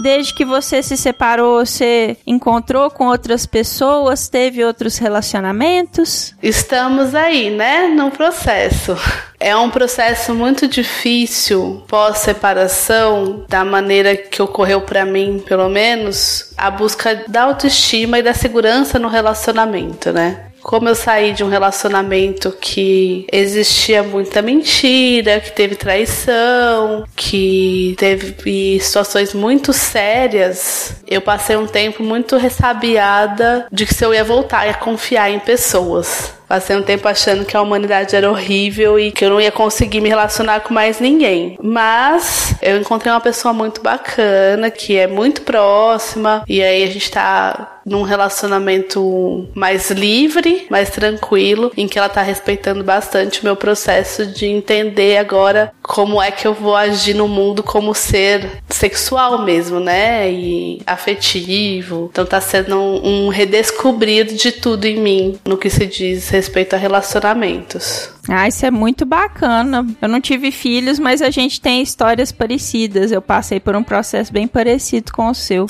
Desde 0.01 0.33
que 0.33 0.43
você 0.43 0.81
se 0.81 0.97
separou, 0.97 1.63
você 1.63 2.17
encontrou 2.25 2.89
com 2.89 3.05
outras 3.07 3.45
pessoas, 3.45 4.27
teve 4.27 4.65
outros 4.65 4.97
relacionamentos? 4.97 6.33
Estamos 6.41 7.13
aí, 7.13 7.51
né, 7.51 7.87
no 7.87 8.09
processo. 8.09 8.97
É 9.39 9.55
um 9.55 9.69
processo 9.69 10.33
muito 10.33 10.67
difícil 10.67 11.83
pós-separação, 11.87 13.45
da 13.47 13.63
maneira 13.63 14.15
que 14.15 14.41
ocorreu 14.41 14.81
para 14.81 15.05
mim, 15.05 15.43
pelo 15.45 15.69
menos, 15.69 16.51
a 16.57 16.71
busca 16.71 17.23
da 17.27 17.43
autoestima 17.43 18.19
e 18.19 18.23
da 18.23 18.33
segurança 18.33 18.97
no 18.97 19.07
relacionamento, 19.07 20.11
né? 20.11 20.50
Como 20.61 20.87
eu 20.87 20.95
saí 20.95 21.33
de 21.33 21.43
um 21.43 21.49
relacionamento 21.49 22.51
que 22.59 23.25
existia 23.31 24.03
muita 24.03 24.41
mentira, 24.41 25.39
que 25.39 25.51
teve 25.51 25.75
traição, 25.75 27.05
que 27.15 27.95
teve 27.97 28.79
situações 28.79 29.33
muito 29.33 29.73
sérias, 29.73 30.95
eu 31.07 31.21
passei 31.21 31.55
um 31.55 31.67
tempo 31.67 32.03
muito 32.03 32.37
ressabiada 32.37 33.67
de 33.71 33.85
que 33.85 33.93
se 33.93 34.05
eu 34.05 34.13
ia 34.13 34.23
voltar 34.23 34.67
a 34.67 34.73
confiar 34.73 35.31
em 35.31 35.39
pessoas 35.39 36.33
Passei 36.51 36.75
um 36.75 36.81
tempo 36.81 37.07
achando 37.07 37.45
que 37.45 37.55
a 37.55 37.61
humanidade 37.61 38.13
era 38.13 38.29
horrível 38.29 38.99
e 38.99 39.09
que 39.09 39.23
eu 39.23 39.29
não 39.29 39.39
ia 39.39 39.53
conseguir 39.53 40.01
me 40.01 40.09
relacionar 40.09 40.59
com 40.59 40.73
mais 40.73 40.99
ninguém. 40.99 41.57
Mas 41.63 42.53
eu 42.61 42.75
encontrei 42.75 43.09
uma 43.09 43.21
pessoa 43.21 43.53
muito 43.53 43.81
bacana, 43.81 44.69
que 44.69 44.97
é 44.97 45.07
muito 45.07 45.43
próxima, 45.43 46.43
e 46.49 46.61
aí 46.61 46.83
a 46.83 46.87
gente 46.87 47.09
tá 47.09 47.77
num 47.85 48.03
relacionamento 48.03 49.47
mais 49.55 49.89
livre, 49.89 50.67
mais 50.69 50.89
tranquilo, 50.89 51.71
em 51.75 51.87
que 51.87 51.97
ela 51.97 52.09
tá 52.09 52.21
respeitando 52.21 52.83
bastante 52.83 53.41
o 53.41 53.45
meu 53.45 53.55
processo 53.55 54.27
de 54.27 54.45
entender 54.45 55.17
agora 55.17 55.71
como 55.81 56.21
é 56.21 56.29
que 56.29 56.45
eu 56.45 56.53
vou 56.53 56.75
agir 56.75 57.15
no 57.15 57.27
mundo 57.27 57.63
como 57.63 57.95
ser 57.95 58.61
sexual 58.69 59.43
mesmo, 59.43 59.79
né? 59.79 60.29
E 60.29 60.81
afetivo. 60.85 62.09
Então 62.11 62.23
tá 62.23 62.39
sendo 62.39 62.77
um, 62.77 63.29
redescobrir 63.29 64.25
de 64.25 64.51
tudo 64.51 64.85
em 64.85 64.99
mim 64.99 65.39
no 65.43 65.57
que 65.57 65.69
se 65.69 65.87
diz 65.87 66.29
respeito 66.29 66.40
a 66.49 66.77
relacionamentos. 66.77 68.09
Ah, 68.29 68.47
isso 68.47 68.65
é 68.65 68.71
muito 68.71 69.05
bacana. 69.05 69.85
Eu 70.01 70.07
não 70.07 70.21
tive 70.21 70.51
filhos, 70.51 70.99
mas 70.99 71.21
a 71.21 71.29
gente 71.29 71.59
tem 71.59 71.81
histórias 71.81 72.31
parecidas. 72.31 73.11
Eu 73.11 73.21
passei 73.21 73.59
por 73.59 73.75
um 73.75 73.83
processo 73.83 74.31
bem 74.31 74.47
parecido 74.47 75.11
com 75.11 75.27
o 75.27 75.35
seu 75.35 75.67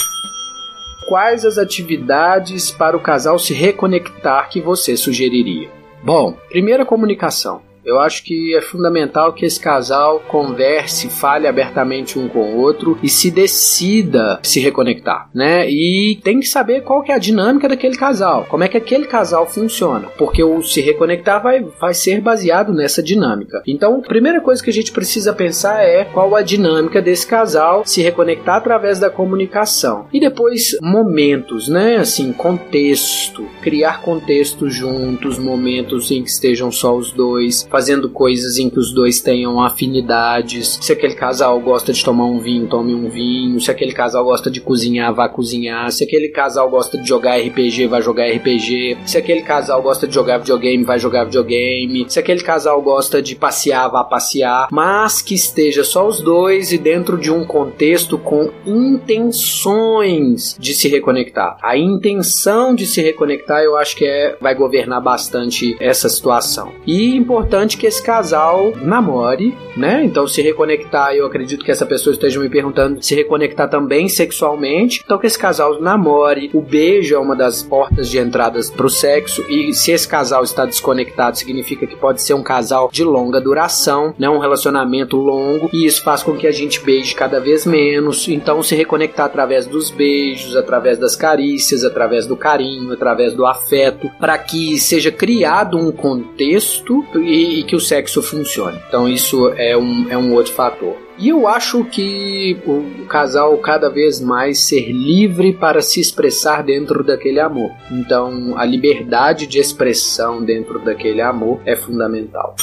quais 1.12 1.44
as 1.44 1.58
atividades 1.58 2.72
para 2.72 2.96
o 2.96 3.02
casal 3.02 3.38
se 3.38 3.54
reconectar 3.54 4.50
que 4.50 4.62
você 4.62 4.96
sugeriria? 4.96 5.70
Bom, 6.02 6.38
primeira 6.48 6.86
comunicação. 6.86 7.62
Eu 7.84 8.00
acho 8.00 8.24
que 8.24 8.56
é 8.56 8.62
fundamental 8.62 9.34
que 9.34 9.46
esse 9.46 9.60
casal 9.60 10.20
converse, 10.28 11.10
fale 11.10 11.48
abertamente 11.48 12.18
um 12.18 12.28
com 12.28 12.54
o 12.54 12.58
outro 12.58 12.98
e 13.02 13.10
se 13.10 13.32
decida 13.32 14.40
se 14.44 14.60
reconectar, 14.60 15.30
né? 15.34 15.70
E 15.70 16.20
tem 16.24 16.40
que 16.40 16.48
saber 16.48 16.82
qual 16.82 17.02
que 17.04 17.12
é 17.12 17.16
a 17.16 17.20
dinâmica 17.20 17.68
daquele 17.68 17.98
casal, 17.98 18.46
como 18.50 18.64
é 18.64 18.68
que 18.68 18.78
aquele 18.78 19.06
casal 19.06 19.48
funciona, 19.48 20.08
porque 20.18 20.44
o 20.44 20.62
se 20.62 20.82
reconectar 20.82 21.42
vai, 21.42 21.64
vai 21.80 21.94
ser 21.94 22.22
baseado 22.22 22.74
nessa 22.74 23.02
dinâmica. 23.02 23.62
Então, 23.66 24.00
a 24.00 24.08
primeira 24.08 24.42
coisa 24.42 24.64
que 24.64 24.70
a 24.70 24.74
gente 24.74 24.92
precisa 24.92 25.34
pensar 25.34 25.84
é 25.84 26.06
qual 26.06 26.36
a 26.36 26.42
dinâmica 26.42 27.02
desse 27.02 27.26
casal 27.26 27.84
se 27.86 28.02
reconectar 28.02 28.56
através 28.56 29.00
da 29.00 29.10
comunicação. 29.10 30.08
E 30.14 30.20
depois, 30.20 30.78
momentos, 30.82 31.68
né? 31.68 31.98
Assim, 31.98 32.32
contexto, 32.32 33.46
criar 33.62 34.02
contexto 34.02 34.70
juntos, 34.70 35.40
momentos 35.40 36.12
em 36.12 36.24
que 36.24 36.30
estejam 36.30 36.72
só 36.72 36.96
os 36.96 37.12
dois, 37.12 37.68
fazendo 37.72 38.10
coisas 38.10 38.58
em 38.58 38.70
que 38.70 38.78
os 38.78 38.94
dois 38.94 39.22
tenham 39.22 39.64
afinidades. 39.64 40.78
Se 40.82 40.92
aquele 40.92 41.16
casal 41.16 41.60
gosta 41.60 41.94
de 41.94 42.04
tomar 42.04 42.26
um 42.26 42.40
vinho, 42.40 42.68
tome 42.68 42.94
um 42.94 43.10
vinho. 43.10 43.60
Se 43.62 43.72
aquele 43.72 43.94
casal 43.94 44.26
gosta 44.26 44.52
de 44.52 44.60
cozinhar, 44.60 45.14
vá 45.14 45.30
cozinhar. 45.30 45.90
Se 45.92 46.04
aquele 46.04 46.28
casal 46.30 46.70
gosta 46.70 46.98
de 46.98 47.08
jogar 47.08 47.38
RPG, 47.38 47.88
vá 47.88 48.02
jogar 48.02 48.28
RPG. 48.28 48.98
Se 49.06 49.18
aquele 49.18 49.42
casal 49.42 49.82
gosta 49.82 50.08
de 50.08 50.14
jogar 50.14 50.40
videogame, 50.40 50.84
vai 50.84 51.00
jogar 51.00 51.24
videogame. 51.24 52.06
Se 52.10 52.20
aquele 52.20 52.42
casal 52.42 52.82
gosta 52.82 53.22
de 53.22 53.36
passear, 53.36 53.90
vá 53.90 54.04
passear. 54.04 54.68
Mas 54.72 55.22
que 55.22 55.34
esteja 55.34 55.84
só 55.84 56.08
os 56.08 56.20
dois 56.20 56.74
e 56.74 56.78
dentro 56.78 57.18
de 57.18 57.32
um 57.32 57.46
contexto 57.46 58.18
com 58.18 58.52
intenções 58.66 60.56
de 60.60 60.74
se 60.74 60.90
reconectar. 60.90 61.58
A 61.62 61.78
intenção 61.78 62.76
de 62.76 62.86
se 62.86 63.02
reconectar, 63.02 63.62
eu 63.64 63.78
acho 63.78 63.96
que 63.96 64.06
é 64.06 64.36
vai 64.42 64.56
governar 64.56 65.02
bastante 65.02 65.78
essa 65.80 66.10
situação. 66.10 66.74
E 66.86 67.16
importante 67.16 67.61
importante 67.62 67.78
que 67.78 67.86
esse 67.86 68.02
casal 68.02 68.74
namore, 68.82 69.56
né? 69.78 70.04
Então, 70.04 70.28
se 70.28 70.42
reconectar, 70.42 71.14
eu 71.14 71.26
acredito 71.26 71.64
que 71.64 71.72
essa 71.72 71.86
pessoa 71.86 72.14
esteja 72.14 72.40
me 72.40 72.50
perguntando 72.50 73.02
se 73.02 73.14
reconectar 73.14 73.70
também 73.70 74.10
sexualmente. 74.10 75.02
Então, 75.06 75.20
que 75.20 75.28
esse 75.28 75.38
casal 75.38 75.80
namore. 75.80 76.50
O 76.54 76.62
beijo 76.62 77.16
é 77.16 77.20
uma 77.20 77.36
das 77.36 77.62
portas 77.62 78.10
de 78.10 78.18
entradas 78.18 78.70
para 78.70 78.86
o 78.86 78.90
sexo. 78.90 79.44
E 79.48 79.74
se 79.74 79.92
esse 79.92 80.08
casal 80.08 80.44
está 80.44 80.66
desconectado, 80.66 81.38
significa 81.38 81.86
que 81.86 81.96
pode 81.96 82.22
ser 82.22 82.34
um 82.34 82.44
casal 82.44 82.90
de 82.92 83.04
longa 83.04 83.40
duração, 83.40 84.14
né? 84.18 84.30
Um 84.30 84.40
relacionamento 84.40 85.18
longo. 85.18 85.70
E 85.72 85.86
isso 85.86 86.04
faz 86.04 86.24
com 86.24 86.36
que 86.36 86.48
a 86.48 86.52
gente 86.52 86.82
beije 86.82 87.14
cada 87.14 87.40
vez 87.40 87.66
menos. 87.66 88.28
Então, 88.28 88.64
se 88.64 88.76
reconectar 88.76 89.28
através 89.28 89.68
dos 89.68 89.90
beijos, 89.92 90.56
através 90.56 90.98
das 90.98 91.16
carícias, 91.16 91.84
através 91.84 92.26
do 92.26 92.36
carinho, 92.36 92.92
através 92.92 93.34
do 93.34 93.46
afeto, 93.46 94.10
para 94.20 94.38
que 94.38 94.80
seja 94.80 95.12
criado 95.12 95.78
um 95.78 95.92
contexto 95.92 97.06
e 97.16 97.51
e, 97.60 97.64
que 97.64 97.76
o 97.76 97.80
sexo 97.80 98.22
funcione. 98.22 98.80
Então 98.88 99.08
isso 99.08 99.50
é 99.58 99.78
um, 99.78 100.10
é 100.10 100.18
um 100.18 100.34
outro 100.34 100.54
fator. 100.54 100.96
E 101.18 101.30
eu 101.30 101.48
acho 101.48 101.84
que 101.86 102.58
o 102.66 103.06
casal 103.06 103.58
cada 103.58 103.90
vez 103.90 104.20
mais 104.20 104.60
ser 104.60 104.92
livre 104.92 105.54
para 105.54 105.82
se 105.82 106.00
expressar 106.00 106.64
dentro 106.64 107.04
daquele 107.04 107.40
amor. 107.40 107.72
Então 107.92 108.58
a 108.58 108.66
liberdade 108.66 109.46
de 109.46 109.60
expressão 109.60 110.44
dentro 110.44 110.80
daquele 110.80 111.22
amor 111.22 111.62
é 111.66 111.76
fundamental. 111.76 112.56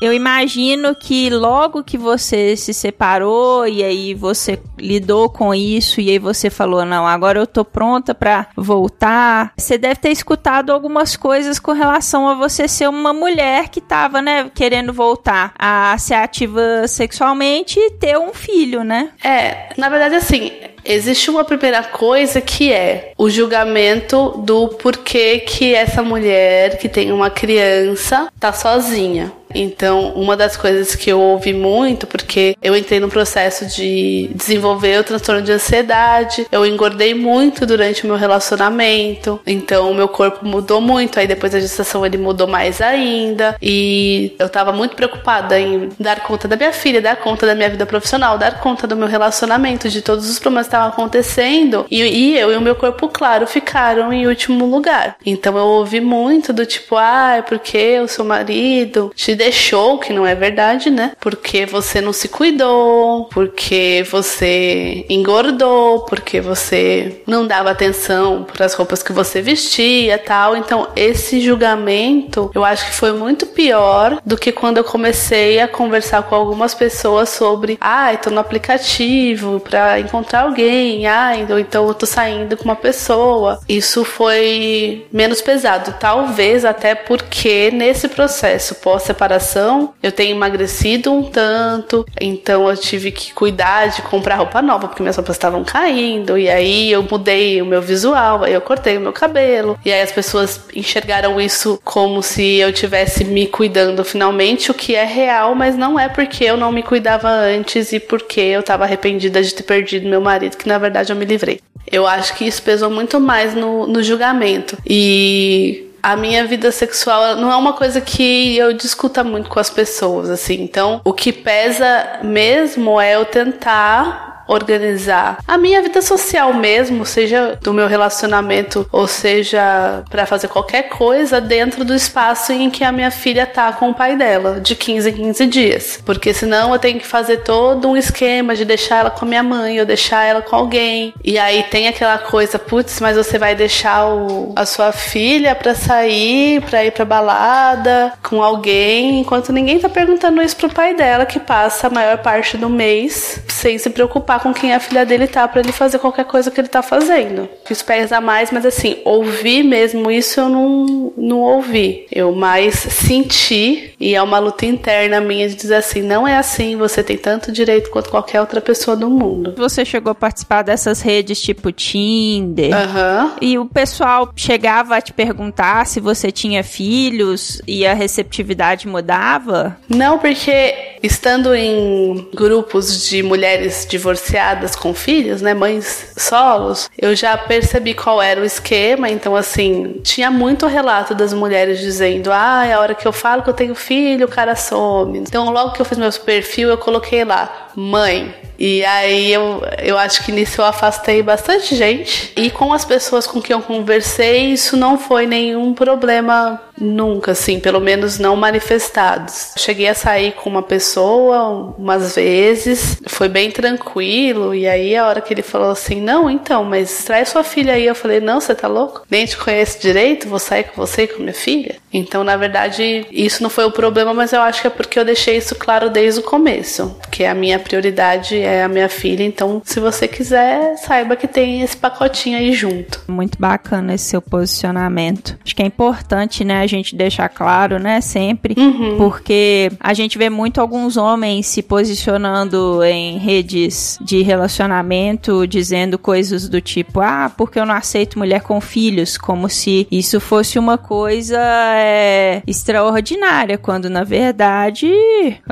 Eu 0.00 0.12
imagino 0.12 0.94
que 0.94 1.28
logo 1.28 1.84
que 1.84 1.98
você 1.98 2.56
se 2.56 2.72
separou 2.72 3.66
e 3.66 3.84
aí 3.84 4.14
você 4.14 4.58
lidou 4.78 5.28
com 5.28 5.54
isso 5.54 6.00
e 6.00 6.10
aí 6.10 6.18
você 6.18 6.48
falou: 6.48 6.84
"Não, 6.84 7.06
agora 7.06 7.38
eu 7.38 7.46
tô 7.46 7.64
pronta 7.64 8.14
para 8.14 8.46
voltar". 8.56 9.52
Você 9.56 9.76
deve 9.76 9.96
ter 9.96 10.10
escutado 10.10 10.70
algumas 10.70 11.16
coisas 11.16 11.58
com 11.58 11.72
relação 11.72 12.28
a 12.28 12.34
você 12.34 12.66
ser 12.66 12.88
uma 12.88 13.12
mulher 13.12 13.68
que 13.68 13.80
tava, 13.80 14.22
né, 14.22 14.50
querendo 14.54 14.92
voltar 14.92 15.52
a 15.58 15.96
ser 15.98 16.14
ativa 16.14 16.88
sexualmente 16.88 17.78
e 17.78 17.90
ter 17.90 18.18
um 18.18 18.32
filho, 18.32 18.82
né? 18.82 19.10
É, 19.22 19.68
na 19.76 19.88
verdade 19.88 20.14
assim, 20.14 20.52
Existe 20.84 21.30
uma 21.30 21.44
primeira 21.44 21.82
coisa 21.82 22.40
que 22.40 22.72
é 22.72 23.12
o 23.18 23.28
julgamento 23.28 24.42
do 24.44 24.68
porquê 24.68 25.40
que 25.40 25.74
essa 25.74 26.02
mulher 26.02 26.78
que 26.78 26.88
tem 26.88 27.12
uma 27.12 27.30
criança 27.30 28.28
tá 28.40 28.52
sozinha. 28.52 29.30
Então, 29.54 30.12
uma 30.14 30.36
das 30.36 30.56
coisas 30.56 30.94
que 30.94 31.10
eu 31.10 31.20
ouvi 31.20 31.52
muito, 31.52 32.06
porque 32.06 32.56
eu 32.62 32.76
entrei 32.76 33.00
no 33.00 33.08
processo 33.08 33.66
de 33.66 34.30
desenvolver 34.34 35.00
o 35.00 35.04
transtorno 35.04 35.42
de 35.42 35.52
ansiedade, 35.52 36.46
eu 36.50 36.64
engordei 36.64 37.14
muito 37.14 37.66
durante 37.66 38.04
o 38.04 38.06
meu 38.06 38.16
relacionamento, 38.16 39.40
então 39.46 39.90
o 39.90 39.94
meu 39.94 40.08
corpo 40.08 40.46
mudou 40.46 40.80
muito, 40.80 41.18
aí 41.18 41.26
depois 41.26 41.52
da 41.52 41.60
gestação 41.60 42.04
ele 42.04 42.18
mudou 42.18 42.46
mais 42.46 42.80
ainda, 42.80 43.56
e 43.60 44.34
eu 44.38 44.48
tava 44.48 44.72
muito 44.72 44.96
preocupada 44.96 45.58
em 45.58 45.88
dar 45.98 46.20
conta 46.20 46.46
da 46.46 46.56
minha 46.56 46.72
filha, 46.72 47.00
dar 47.00 47.16
conta 47.16 47.46
da 47.46 47.54
minha 47.54 47.68
vida 47.68 47.86
profissional, 47.86 48.38
dar 48.38 48.60
conta 48.60 48.86
do 48.86 48.96
meu 48.96 49.08
relacionamento, 49.08 49.88
de 49.88 50.02
todos 50.02 50.28
os 50.28 50.38
problemas 50.38 50.66
que 50.66 50.68
estavam 50.68 50.88
acontecendo, 50.88 51.86
e, 51.90 52.02
e 52.02 52.38
eu 52.38 52.52
e 52.52 52.56
o 52.56 52.60
meu 52.60 52.74
corpo, 52.74 53.08
claro, 53.08 53.46
ficaram 53.46 54.12
em 54.12 54.26
último 54.26 54.66
lugar. 54.66 55.16
Então 55.24 55.56
eu 55.56 55.64
ouvi 55.64 56.00
muito 56.00 56.52
do 56.52 56.64
tipo, 56.64 56.96
ah, 56.96 57.36
é 57.38 57.42
porque 57.42 57.98
o 58.00 58.08
seu 58.08 58.24
marido 58.24 59.12
te 59.14 59.34
deixou, 59.40 59.96
que 59.96 60.12
não 60.12 60.26
é 60.26 60.34
verdade, 60.34 60.90
né? 60.90 61.12
Porque 61.18 61.64
você 61.64 61.98
não 61.98 62.12
se 62.12 62.28
cuidou, 62.28 63.24
porque 63.32 64.04
você 64.10 65.06
engordou, 65.08 66.04
porque 66.04 66.42
você 66.42 67.22
não 67.26 67.46
dava 67.46 67.70
atenção 67.70 68.44
para 68.44 68.66
as 68.66 68.74
roupas 68.74 69.02
que 69.02 69.14
você 69.14 69.40
vestia, 69.40 70.18
tal. 70.18 70.54
Então, 70.58 70.88
esse 70.94 71.40
julgamento, 71.40 72.50
eu 72.54 72.62
acho 72.62 72.84
que 72.84 72.94
foi 72.94 73.12
muito 73.12 73.46
pior 73.46 74.20
do 74.26 74.36
que 74.36 74.52
quando 74.52 74.76
eu 74.76 74.84
comecei 74.84 75.58
a 75.58 75.66
conversar 75.66 76.24
com 76.24 76.34
algumas 76.34 76.74
pessoas 76.74 77.30
sobre, 77.30 77.78
ah, 77.80 78.14
tô 78.22 78.28
no 78.28 78.40
aplicativo 78.40 79.58
para 79.60 80.00
encontrar 80.00 80.42
alguém, 80.42 81.06
ah, 81.06 81.32
então 81.34 81.86
eu 81.88 81.94
tô 81.94 82.04
saindo 82.04 82.58
com 82.58 82.64
uma 82.64 82.76
pessoa. 82.76 83.58
Isso 83.66 84.04
foi 84.04 85.06
menos 85.10 85.40
pesado, 85.40 85.94
talvez 85.98 86.66
até 86.66 86.94
porque 86.94 87.70
nesse 87.70 88.06
processo 88.06 88.74
pós-separação 88.74 89.29
separação, 89.30 89.94
eu 90.02 90.10
tenho 90.10 90.34
emagrecido 90.34 91.12
um 91.12 91.22
tanto, 91.22 92.04
então 92.20 92.68
eu 92.68 92.76
tive 92.76 93.12
que 93.12 93.32
cuidar 93.32 93.86
de 93.88 94.02
comprar 94.02 94.36
roupa 94.36 94.60
nova, 94.60 94.88
porque 94.88 95.02
minhas 95.02 95.16
roupas 95.16 95.36
estavam 95.36 95.62
caindo, 95.62 96.36
e 96.36 96.48
aí 96.48 96.90
eu 96.90 97.02
mudei 97.02 97.62
o 97.62 97.66
meu 97.66 97.80
visual, 97.80 98.42
aí 98.42 98.52
eu 98.52 98.60
cortei 98.60 98.96
o 98.96 99.00
meu 99.00 99.12
cabelo, 99.12 99.78
e 99.84 99.92
aí 99.92 100.02
as 100.02 100.10
pessoas 100.10 100.60
enxergaram 100.74 101.40
isso 101.40 101.80
como 101.84 102.22
se 102.22 102.56
eu 102.56 102.72
tivesse 102.72 103.24
me 103.24 103.46
cuidando 103.46 104.04
finalmente, 104.04 104.70
o 104.70 104.74
que 104.74 104.94
é 104.94 105.04
real, 105.04 105.54
mas 105.54 105.76
não 105.76 105.98
é 105.98 106.08
porque 106.08 106.44
eu 106.44 106.56
não 106.56 106.72
me 106.72 106.82
cuidava 106.82 107.28
antes 107.28 107.92
e 107.92 108.00
porque 108.00 108.40
eu 108.40 108.62
tava 108.62 108.84
arrependida 108.84 109.42
de 109.42 109.54
ter 109.54 109.62
perdido 109.62 110.08
meu 110.08 110.20
marido, 110.20 110.56
que 110.56 110.68
na 110.68 110.78
verdade 110.78 111.12
eu 111.12 111.16
me 111.16 111.24
livrei. 111.24 111.60
Eu 111.90 112.06
acho 112.06 112.36
que 112.36 112.44
isso 112.44 112.62
pesou 112.62 112.90
muito 112.90 113.18
mais 113.18 113.54
no, 113.54 113.86
no 113.86 114.02
julgamento. 114.02 114.78
E 114.86 115.89
a 116.02 116.16
minha 116.16 116.44
vida 116.46 116.70
sexual 116.70 117.36
não 117.36 117.50
é 117.50 117.56
uma 117.56 117.72
coisa 117.72 118.00
que 118.00 118.56
eu 118.56 118.72
discuta 118.72 119.22
muito 119.22 119.48
com 119.48 119.58
as 119.58 119.70
pessoas, 119.70 120.30
assim. 120.30 120.62
Então, 120.62 121.00
o 121.04 121.12
que 121.12 121.32
pesa 121.32 122.20
mesmo 122.22 123.00
é 123.00 123.16
eu 123.16 123.24
tentar 123.24 124.29
organizar 124.50 125.38
a 125.46 125.56
minha 125.56 125.80
vida 125.80 126.02
social 126.02 126.52
mesmo, 126.52 127.06
seja 127.06 127.58
do 127.62 127.72
meu 127.72 127.86
relacionamento 127.86 128.86
ou 128.90 129.06
seja 129.06 130.02
para 130.10 130.26
fazer 130.26 130.48
qualquer 130.48 130.88
coisa 130.88 131.40
dentro 131.40 131.84
do 131.84 131.94
espaço 131.94 132.52
em 132.52 132.68
que 132.68 132.82
a 132.82 132.90
minha 132.90 133.12
filha 133.12 133.46
tá 133.46 133.72
com 133.72 133.90
o 133.90 133.94
pai 133.94 134.16
dela, 134.16 134.60
de 134.60 134.74
15 134.74 135.08
em 135.08 135.12
15 135.12 135.46
dias. 135.46 136.02
Porque 136.04 136.34
senão 136.34 136.72
eu 136.72 136.78
tenho 136.78 136.98
que 136.98 137.06
fazer 137.06 137.38
todo 137.38 137.88
um 137.88 137.96
esquema 137.96 138.56
de 138.56 138.64
deixar 138.64 138.96
ela 138.96 139.10
com 139.10 139.24
a 139.24 139.28
minha 139.28 139.42
mãe 139.42 139.78
ou 139.78 139.86
deixar 139.86 140.24
ela 140.24 140.42
com 140.42 140.56
alguém. 140.56 141.14
E 141.22 141.38
aí 141.38 141.62
tem 141.64 141.86
aquela 141.86 142.18
coisa, 142.18 142.58
putz, 142.58 143.00
mas 143.00 143.16
você 143.16 143.38
vai 143.38 143.54
deixar 143.54 144.08
o, 144.08 144.52
a 144.56 144.66
sua 144.66 144.90
filha 144.90 145.54
para 145.54 145.74
sair, 145.74 146.60
para 146.62 146.84
ir 146.84 146.90
pra 146.90 147.04
balada 147.04 148.12
com 148.22 148.42
alguém, 148.42 149.20
enquanto 149.20 149.52
ninguém 149.52 149.78
tá 149.78 149.88
perguntando 149.88 150.42
isso 150.42 150.56
pro 150.56 150.68
pai 150.68 150.94
dela, 150.94 151.24
que 151.24 151.38
passa 151.38 151.86
a 151.86 151.90
maior 151.90 152.18
parte 152.18 152.56
do 152.56 152.68
mês 152.68 153.40
sem 153.48 153.78
se 153.78 153.90
preocupar 153.90 154.39
com 154.42 154.52
quem 154.52 154.72
a 154.72 154.80
filha 154.80 155.04
dele 155.04 155.26
tá 155.26 155.46
para 155.46 155.60
ele 155.60 155.72
fazer 155.72 155.98
qualquer 155.98 156.24
coisa 156.24 156.50
que 156.50 156.60
ele 156.60 156.68
tá 156.68 156.82
fazendo. 156.82 157.48
Isso 157.70 157.84
pesa 157.84 158.20
mais, 158.20 158.50
mas 158.50 158.64
assim, 158.64 158.98
ouvir 159.04 159.62
mesmo 159.62 160.10
isso 160.10 160.40
eu 160.40 160.48
não, 160.48 161.12
não 161.16 161.38
ouvi. 161.38 162.06
Eu 162.10 162.32
mais 162.32 162.74
senti 162.74 163.94
e 163.98 164.14
é 164.14 164.22
uma 164.22 164.38
luta 164.38 164.66
interna 164.66 165.20
minha 165.20 165.48
de 165.48 165.54
dizer 165.54 165.76
assim, 165.76 166.02
não 166.02 166.26
é 166.26 166.36
assim, 166.36 166.76
você 166.76 167.02
tem 167.02 167.16
tanto 167.16 167.52
direito 167.52 167.90
quanto 167.90 168.10
qualquer 168.10 168.40
outra 168.40 168.60
pessoa 168.60 168.96
do 168.96 169.08
mundo. 169.10 169.54
Você 169.56 169.84
chegou 169.84 170.10
a 170.10 170.14
participar 170.14 170.62
dessas 170.62 171.00
redes 171.00 171.40
tipo 171.40 171.70
Tinder? 171.72 172.74
Aham. 172.74 173.32
E 173.40 173.58
o 173.58 173.66
pessoal 173.66 174.32
chegava 174.34 174.96
a 174.96 175.00
te 175.00 175.12
perguntar 175.12 175.86
se 175.86 176.00
você 176.00 176.30
tinha 176.30 176.64
filhos 176.64 177.60
e 177.66 177.86
a 177.86 177.94
receptividade 177.94 178.88
mudava? 178.88 179.76
Não, 179.88 180.18
porque 180.18 180.74
estando 181.02 181.54
em 181.54 182.28
grupos 182.34 183.08
de 183.08 183.22
mulheres 183.22 183.86
divorciadas 184.20 184.76
com 184.76 184.92
filhos, 184.94 185.40
né, 185.40 185.54
mães 185.54 186.12
solos, 186.16 186.90
eu 186.98 187.14
já 187.16 187.36
percebi 187.36 187.94
qual 187.94 188.20
era 188.20 188.40
o 188.40 188.44
esquema. 188.44 189.08
Então, 189.08 189.34
assim, 189.34 190.00
tinha 190.02 190.30
muito 190.30 190.66
relato 190.66 191.14
das 191.14 191.32
mulheres 191.32 191.80
dizendo: 191.80 192.30
ah, 192.32 192.66
é 192.66 192.74
a 192.74 192.80
hora 192.80 192.94
que 192.94 193.06
eu 193.06 193.12
falo 193.12 193.42
que 193.42 193.50
eu 193.50 193.54
tenho 193.54 193.74
filho, 193.74 194.26
o 194.26 194.30
cara 194.30 194.54
some. 194.54 195.18
Então, 195.18 195.50
logo 195.50 195.72
que 195.72 195.80
eu 195.80 195.86
fiz 195.86 195.98
meu 195.98 196.10
perfil, 196.12 196.68
eu 196.68 196.78
coloquei 196.78 197.24
lá: 197.24 197.68
mãe, 197.74 198.34
e 198.60 198.84
aí 198.84 199.32
eu, 199.32 199.62
eu 199.78 199.96
acho 199.96 200.22
que 200.22 200.30
nisso 200.30 200.60
eu 200.60 200.66
afastei 200.66 201.22
bastante 201.22 201.74
gente. 201.74 202.30
E 202.36 202.50
com 202.50 202.74
as 202.74 202.84
pessoas 202.84 203.26
com 203.26 203.40
quem 203.40 203.56
eu 203.56 203.62
conversei, 203.62 204.52
isso 204.52 204.76
não 204.76 204.98
foi 204.98 205.26
nenhum 205.26 205.72
problema 205.72 206.60
nunca, 206.78 207.32
assim, 207.32 207.58
pelo 207.58 207.80
menos 207.80 208.18
não 208.18 208.36
manifestados. 208.36 209.52
Cheguei 209.56 209.88
a 209.88 209.94
sair 209.94 210.32
com 210.32 210.50
uma 210.50 210.62
pessoa 210.62 211.74
umas 211.78 212.14
vezes, 212.14 213.00
foi 213.06 213.28
bem 213.28 213.50
tranquilo. 213.50 214.54
E 214.54 214.66
aí 214.66 214.94
a 214.94 215.06
hora 215.06 215.22
que 215.22 215.32
ele 215.32 215.42
falou 215.42 215.70
assim: 215.70 216.00
Não, 216.00 216.28
então, 216.28 216.62
mas 216.62 217.04
traz 217.04 217.30
sua 217.30 217.42
filha 217.42 217.72
aí. 217.72 217.86
Eu 217.86 217.94
falei: 217.94 218.20
Não, 218.20 218.40
você 218.40 218.54
tá 218.54 218.68
louco? 218.68 219.06
Nem 219.10 219.24
te 219.24 219.38
conheço 219.38 219.80
direito, 219.80 220.28
vou 220.28 220.38
sair 220.38 220.64
com 220.64 220.76
você 220.76 221.04
e 221.04 221.08
com 221.08 221.22
minha 221.22 221.32
filha. 221.32 221.76
Então, 221.92 222.22
na 222.22 222.36
verdade, 222.36 223.06
isso 223.10 223.42
não 223.42 223.50
foi 223.50 223.64
o 223.64 223.72
problema, 223.72 224.12
mas 224.12 224.34
eu 224.34 224.40
acho 224.42 224.60
que 224.60 224.66
é 224.66 224.70
porque 224.70 224.98
eu 224.98 225.04
deixei 225.04 225.38
isso 225.38 225.54
claro 225.54 225.88
desde 225.88 226.20
o 226.20 226.22
começo, 226.22 226.96
que 227.10 227.24
a 227.24 227.34
minha 227.34 227.58
prioridade 227.58 228.38
é 228.38 228.49
a 228.62 228.68
minha 228.68 228.88
filha. 228.88 229.22
Então, 229.24 229.60
se 229.64 229.78
você 229.80 230.06
quiser, 230.08 230.76
saiba 230.78 231.16
que 231.16 231.26
tem 231.28 231.62
esse 231.62 231.76
pacotinho 231.76 232.38
aí 232.38 232.52
junto. 232.52 233.02
Muito 233.08 233.38
bacana 233.38 233.94
esse 233.94 234.04
seu 234.04 234.20
posicionamento. 234.22 235.38
Acho 235.44 235.54
que 235.54 235.62
é 235.62 235.66
importante, 235.66 236.44
né, 236.44 236.60
a 236.60 236.66
gente 236.66 236.96
deixar 236.96 237.28
claro, 237.28 237.78
né, 237.78 238.00
sempre, 238.00 238.54
Uhum. 238.58 238.96
porque 238.98 239.70
a 239.80 239.94
gente 239.94 240.18
vê 240.18 240.28
muito 240.30 240.60
alguns 240.60 240.96
homens 240.96 241.46
se 241.46 241.62
posicionando 241.62 242.82
em 242.84 243.18
redes 243.18 243.98
de 244.00 244.22
relacionamento, 244.22 245.46
dizendo 245.46 245.98
coisas 245.98 246.48
do 246.48 246.60
tipo, 246.60 247.00
ah, 247.00 247.30
porque 247.36 247.58
eu 247.58 247.66
não 247.66 247.74
aceito 247.74 248.18
mulher 248.18 248.40
com 248.42 248.60
filhos, 248.60 249.16
como 249.16 249.48
se 249.48 249.86
isso 249.90 250.20
fosse 250.20 250.58
uma 250.58 250.76
coisa 250.78 251.38
é, 251.40 252.42
extraordinária, 252.46 253.58
quando 253.58 253.88
na 253.90 254.04
verdade 254.04 254.90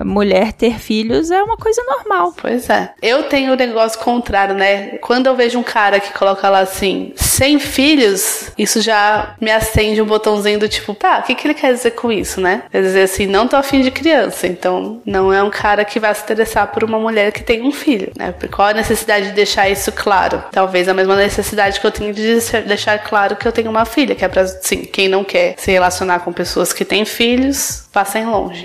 mulher 0.05 0.52
ter 0.52 0.78
filhos 0.78 1.31
é 1.31 1.43
uma 1.43 1.57
coisa 1.57 1.83
normal. 1.85 2.35
Pois 2.40 2.69
é. 2.71 2.88
Eu 3.00 3.25
tenho 3.25 3.52
o 3.52 3.57
negócio 3.57 3.99
contrário, 4.00 4.54
né? 4.54 4.99
Quando 5.00 5.26
eu 5.26 5.37
vejo 5.37 5.59
um 5.59 5.62
cara 5.62 6.00
que 6.00 6.12
coloca 6.12 6.49
lá 6.49 6.61
assim, 6.61 7.12
sem 7.16 7.59
filhos, 7.59 8.50
isso 8.59 8.80
já 8.80 9.35
me 9.40 9.50
acende 9.50 10.00
um 10.02 10.07
botãozinho 10.07 10.59
do 10.59 10.68
tipo, 10.68 10.95
tá, 10.95 11.18
o 11.18 11.23
que, 11.23 11.35
que 11.35 11.47
ele 11.47 11.54
quer 11.54 11.73
dizer 11.73 11.92
com 11.92 12.11
isso, 12.11 12.40
né? 12.40 12.62
Quer 12.71 12.83
dizer 12.83 13.02
assim, 13.02 13.26
não 13.26 13.47
tô 13.47 13.57
afim 13.57 13.80
de 13.80 13.90
criança, 13.90 14.47
então 14.47 15.00
não 15.04 15.33
é 15.33 15.42
um 15.42 15.50
cara 15.50 15.85
que 15.85 16.00
vai 16.00 16.14
se 16.14 16.23
interessar 16.23 16.68
por 16.68 16.85
uma 16.85 16.99
mulher 16.99 17.33
que 17.33 17.42
tem 17.42 17.62
um 17.62 17.73
filho, 17.73 18.12
né? 18.16 18.35
Qual 18.50 18.68
a 18.68 18.75
necessidade 18.75 19.28
de 19.28 19.33
deixar 19.33 19.68
isso 19.68 19.92
claro? 19.92 20.42
Talvez 20.50 20.88
a 20.88 20.95
mesma 20.95 21.16
necessidade 21.16 21.80
que 21.80 21.87
eu 21.87 21.90
tenho 21.90 22.12
de 22.12 22.40
deixar 22.66 22.99
claro 22.99 23.37
que 23.37 23.47
eu 23.47 23.52
tenho 23.52 23.71
uma 23.71 23.85
filha, 23.85 24.14
que 24.14 24.25
é 24.25 24.28
pra, 24.28 24.42
assim, 24.42 24.85
quem 24.85 25.09
não 25.09 25.25
quer 25.25 25.54
se 25.57 25.71
relacionar 25.71 26.21
com 26.21 26.33
pessoas 26.33 26.73
que 26.73 26.85
têm 26.85 27.04
filhos, 27.04 27.88
passem 27.99 28.27
longe. 28.27 28.65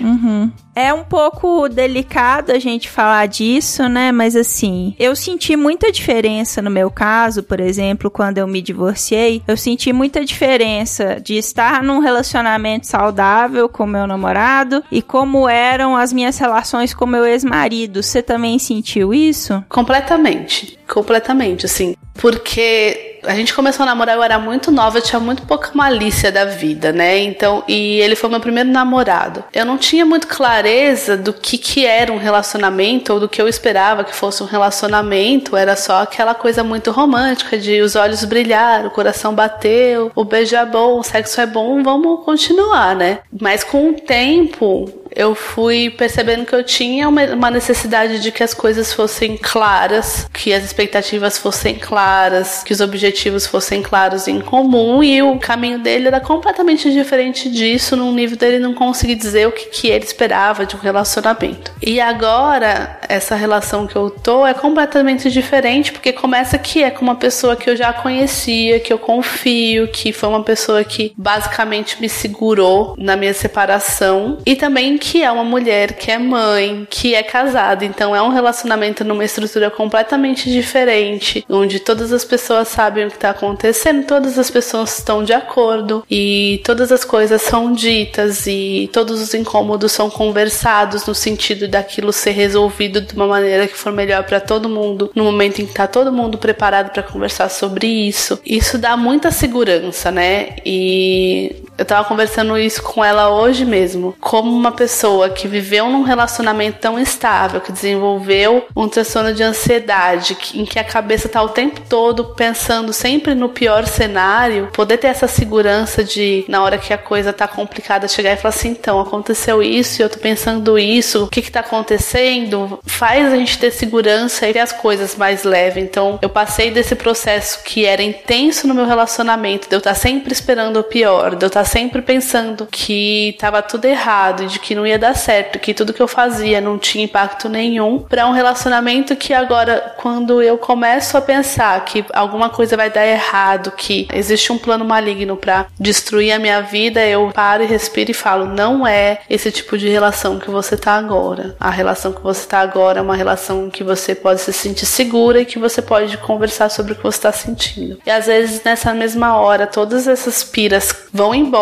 É 0.76 0.94
um 0.94 1.02
pouco 1.02 1.68
delicado 1.68 2.52
a 2.52 2.58
gente 2.60 2.88
falar 2.88 3.26
disso, 3.26 3.88
né? 3.88 4.12
Mas 4.12 4.36
assim, 4.36 4.94
eu 4.96 5.16
senti 5.16 5.56
muita 5.56 5.90
diferença 5.90 6.62
no 6.62 6.70
meu 6.70 6.88
caso, 6.88 7.42
por 7.42 7.58
exemplo, 7.58 8.12
quando 8.12 8.38
eu 8.38 8.46
me 8.46 8.62
divorciei. 8.62 9.42
Eu 9.48 9.56
senti 9.56 9.92
muita 9.92 10.24
diferença 10.24 11.20
de 11.20 11.34
estar 11.34 11.82
num 11.82 11.98
relacionamento 11.98 12.86
saudável 12.86 13.68
com 13.68 13.86
meu 13.86 14.06
namorado 14.06 14.84
e 14.88 15.02
como 15.02 15.48
eram 15.48 15.96
as 15.96 16.12
minhas 16.12 16.38
relações 16.38 16.94
com 16.94 17.04
meu 17.04 17.26
ex-marido. 17.26 18.04
Você 18.04 18.22
também 18.22 18.60
sentiu 18.60 19.12
isso? 19.12 19.64
Completamente. 19.68 20.78
Completamente, 20.86 21.66
assim. 21.66 21.96
Porque 22.14 23.13
a 23.26 23.34
gente 23.34 23.54
começou 23.54 23.84
a 23.84 23.86
namorar, 23.86 24.16
eu 24.16 24.22
era 24.22 24.38
muito 24.38 24.70
nova, 24.70 24.98
eu 24.98 25.02
tinha 25.02 25.20
muito 25.20 25.42
pouca 25.42 25.70
malícia 25.74 26.30
da 26.30 26.44
vida, 26.44 26.92
né? 26.92 27.18
Então, 27.18 27.62
e 27.66 28.00
ele 28.00 28.16
foi 28.16 28.30
meu 28.30 28.40
primeiro 28.40 28.68
namorado. 28.70 29.44
Eu 29.52 29.64
não 29.64 29.76
tinha 29.76 30.04
muito 30.04 30.26
clareza 30.26 31.16
do 31.16 31.32
que 31.32 31.58
que 31.58 31.86
era 31.86 32.12
um 32.12 32.18
relacionamento 32.18 33.12
ou 33.12 33.20
do 33.20 33.28
que 33.28 33.40
eu 33.40 33.48
esperava 33.48 34.04
que 34.04 34.14
fosse 34.14 34.42
um 34.42 34.46
relacionamento. 34.46 35.56
Era 35.56 35.76
só 35.76 36.02
aquela 36.02 36.34
coisa 36.34 36.62
muito 36.62 36.90
romântica 36.90 37.58
de 37.58 37.80
os 37.80 37.96
olhos 37.96 38.24
brilharam, 38.24 38.88
o 38.88 38.90
coração 38.90 39.34
bateu, 39.34 40.10
o 40.14 40.24
beijo 40.24 40.56
é 40.56 40.64
bom, 40.64 40.98
o 40.98 41.02
sexo 41.02 41.40
é 41.40 41.46
bom, 41.46 41.82
vamos 41.82 42.24
continuar, 42.24 42.94
né? 42.94 43.20
Mas 43.40 43.64
com 43.64 43.90
o 43.90 43.94
tempo, 43.94 44.88
eu 45.14 45.34
fui 45.34 45.90
percebendo 45.90 46.44
que 46.44 46.54
eu 46.54 46.64
tinha 46.64 47.08
uma, 47.08 47.50
necessidade 47.50 48.20
de 48.20 48.32
que 48.32 48.42
as 48.42 48.52
coisas 48.52 48.92
fossem 48.92 49.36
claras, 49.36 50.28
que 50.32 50.52
as 50.52 50.64
expectativas 50.64 51.38
fossem 51.38 51.76
claras, 51.76 52.62
que 52.64 52.72
os 52.72 52.80
objetivos 52.80 53.46
fossem 53.46 53.82
claros 53.82 54.26
em 54.26 54.40
comum 54.40 55.02
e 55.02 55.22
o 55.22 55.38
caminho 55.38 55.78
dele 55.78 56.08
era 56.08 56.20
completamente 56.20 56.90
diferente 56.92 57.48
disso, 57.48 57.96
num 57.96 58.12
nível 58.12 58.36
dele 58.36 58.58
não 58.58 58.74
conseguir 58.74 59.14
dizer 59.14 59.46
o 59.46 59.52
que, 59.52 59.66
que 59.66 59.88
ele 59.88 60.04
esperava 60.04 60.66
de 60.66 60.74
um 60.74 60.80
relacionamento. 60.80 61.72
E 61.80 62.00
agora, 62.00 62.98
essa 63.08 63.34
relação 63.34 63.86
que 63.86 63.96
eu 63.96 64.10
tô 64.10 64.46
é 64.46 64.54
completamente 64.54 65.30
diferente, 65.30 65.92
porque 65.92 66.12
começa 66.12 66.58
que 66.58 66.82
é 66.82 66.90
com 66.90 67.02
uma 67.02 67.16
pessoa 67.16 67.56
que 67.56 67.68
eu 67.68 67.76
já 67.76 67.92
conhecia, 67.92 68.80
que 68.80 68.92
eu 68.92 68.98
confio, 68.98 69.88
que 69.88 70.12
foi 70.12 70.28
uma 70.28 70.42
pessoa 70.42 70.82
que 70.84 71.12
basicamente 71.16 72.00
me 72.00 72.08
segurou 72.08 72.94
na 72.98 73.16
minha 73.16 73.34
separação 73.34 74.38
e 74.46 74.56
também 74.56 74.98
que 74.98 75.22
é 75.22 75.30
uma 75.30 75.44
mulher 75.44 75.94
que 75.94 76.10
é 76.10 76.18
mãe, 76.18 76.86
que 76.90 77.14
é 77.14 77.22
casada, 77.22 77.84
então 77.84 78.14
é 78.14 78.22
um 78.22 78.30
relacionamento 78.30 79.04
numa 79.04 79.24
estrutura 79.24 79.70
completamente 79.70 80.50
diferente, 80.50 81.44
onde 81.48 81.80
todas 81.80 82.12
as 82.12 82.24
pessoas 82.24 82.68
sabem 82.68 83.06
o 83.06 83.10
que 83.10 83.16
está 83.16 83.30
acontecendo, 83.30 84.06
todas 84.06 84.38
as 84.38 84.50
pessoas 84.50 84.98
estão 84.98 85.22
de 85.24 85.32
acordo 85.32 86.04
e 86.10 86.60
todas 86.64 86.90
as 86.90 87.04
coisas 87.04 87.42
são 87.42 87.72
ditas 87.72 88.46
e 88.46 88.88
todos 88.92 89.20
os 89.20 89.34
incômodos 89.34 89.92
são 89.92 90.10
conversados 90.10 91.06
no 91.06 91.14
sentido 91.14 91.68
daquilo 91.68 92.12
ser 92.12 92.32
resolvido 92.32 92.93
de 93.00 93.14
uma 93.14 93.26
maneira 93.26 93.66
que 93.66 93.76
for 93.76 93.92
melhor 93.92 94.24
para 94.24 94.40
todo 94.40 94.68
mundo, 94.68 95.10
no 95.14 95.24
momento 95.24 95.60
em 95.60 95.66
que 95.66 95.74
tá 95.74 95.86
todo 95.86 96.12
mundo 96.12 96.38
preparado 96.38 96.90
para 96.90 97.02
conversar 97.02 97.48
sobre 97.48 97.86
isso. 97.86 98.40
Isso 98.44 98.78
dá 98.78 98.96
muita 98.96 99.30
segurança, 99.30 100.10
né? 100.10 100.56
E 100.64 101.56
eu 101.76 101.84
tava 101.84 102.06
conversando 102.08 102.56
isso 102.56 102.82
com 102.82 103.04
ela 103.04 103.30
hoje 103.30 103.64
mesmo, 103.64 104.14
como 104.20 104.54
uma 104.54 104.72
pessoa 104.72 105.30
que 105.30 105.48
viveu 105.48 105.88
num 105.88 106.02
relacionamento 106.02 106.78
tão 106.78 106.98
estável, 106.98 107.60
que 107.60 107.72
desenvolveu 107.72 108.66
um 108.76 108.88
transtorno 108.88 109.34
de 109.34 109.42
ansiedade, 109.42 110.36
em 110.54 110.64
que 110.64 110.78
a 110.78 110.84
cabeça 110.84 111.28
tá 111.28 111.42
o 111.42 111.48
tempo 111.48 111.80
todo 111.88 112.24
pensando 112.34 112.92
sempre 112.92 113.34
no 113.34 113.48
pior 113.48 113.86
cenário, 113.86 114.68
poder 114.72 114.98
ter 114.98 115.08
essa 115.08 115.26
segurança 115.26 116.04
de, 116.04 116.44
na 116.48 116.62
hora 116.62 116.78
que 116.78 116.92
a 116.92 116.98
coisa 116.98 117.32
tá 117.32 117.48
complicada, 117.48 118.06
chegar 118.06 118.32
e 118.32 118.36
falar 118.36 118.54
assim: 118.54 118.70
então, 118.70 119.00
aconteceu 119.00 119.62
isso, 119.62 120.00
eu 120.00 120.08
tô 120.08 120.18
pensando 120.18 120.78
isso, 120.78 121.24
o 121.24 121.28
que 121.28 121.42
que 121.42 121.50
tá 121.50 121.60
acontecendo? 121.60 122.78
Faz 122.84 123.32
a 123.32 123.36
gente 123.36 123.58
ter 123.58 123.72
segurança 123.72 124.48
e 124.48 124.52
ter 124.52 124.60
as 124.60 124.72
coisas 124.72 125.16
mais 125.16 125.42
leves. 125.42 125.82
Então, 125.82 126.18
eu 126.22 126.28
passei 126.28 126.70
desse 126.70 126.94
processo 126.94 127.62
que 127.64 127.84
era 127.84 128.02
intenso 128.02 128.68
no 128.68 128.74
meu 128.74 128.86
relacionamento, 128.86 129.68
de 129.68 129.74
eu 129.74 129.78
estar 129.78 129.94
sempre 129.94 130.32
esperando 130.32 130.78
o 130.78 130.84
pior, 130.84 131.34
de 131.34 131.44
eu 131.44 131.48
estar 131.48 131.60
tá 131.60 131.63
sempre 131.64 132.02
pensando 132.02 132.66
que 132.66 133.36
tava 133.38 133.62
tudo 133.62 133.84
errado, 133.86 134.46
de 134.46 134.58
que 134.58 134.74
não 134.74 134.86
ia 134.86 134.98
dar 134.98 135.14
certo, 135.14 135.58
que 135.58 135.74
tudo 135.74 135.92
que 135.92 136.02
eu 136.02 136.08
fazia 136.08 136.60
não 136.60 136.78
tinha 136.78 137.04
impacto 137.04 137.48
nenhum, 137.48 137.98
para 137.98 138.26
um 138.26 138.32
relacionamento 138.32 139.16
que 139.16 139.32
agora, 139.32 139.94
quando 139.98 140.42
eu 140.42 140.58
começo 140.58 141.16
a 141.16 141.20
pensar 141.20 141.84
que 141.84 142.04
alguma 142.12 142.48
coisa 142.48 142.76
vai 142.76 142.90
dar 142.90 143.06
errado, 143.06 143.72
que 143.72 144.06
existe 144.12 144.52
um 144.52 144.58
plano 144.58 144.84
maligno 144.84 145.36
para 145.36 145.66
destruir 145.78 146.32
a 146.32 146.38
minha 146.38 146.60
vida, 146.60 147.04
eu 147.06 147.30
paro 147.34 147.62
e 147.62 147.66
respiro 147.66 148.10
e 148.10 148.14
falo: 148.14 148.46
não 148.46 148.86
é 148.86 149.20
esse 149.28 149.50
tipo 149.50 149.76
de 149.78 149.88
relação 149.88 150.38
que 150.38 150.50
você 150.50 150.76
tá 150.76 150.94
agora. 150.94 151.56
A 151.58 151.70
relação 151.70 152.12
que 152.12 152.22
você 152.22 152.46
tá 152.46 152.60
agora 152.60 152.98
é 152.98 153.02
uma 153.02 153.16
relação 153.16 153.70
que 153.70 153.82
você 153.82 154.14
pode 154.14 154.40
se 154.40 154.52
sentir 154.52 154.86
segura 154.86 155.40
e 155.40 155.46
que 155.46 155.58
você 155.58 155.80
pode 155.80 156.16
conversar 156.18 156.68
sobre 156.68 156.92
o 156.92 156.96
que 156.96 157.02
você 157.02 157.18
está 157.18 157.32
sentindo. 157.32 157.98
E 158.04 158.10
às 158.10 158.26
vezes 158.26 158.62
nessa 158.62 158.92
mesma 158.92 159.36
hora, 159.36 159.66
todas 159.66 160.06
essas 160.06 160.44
piras 160.44 160.94
vão 161.12 161.34
embora 161.34 161.53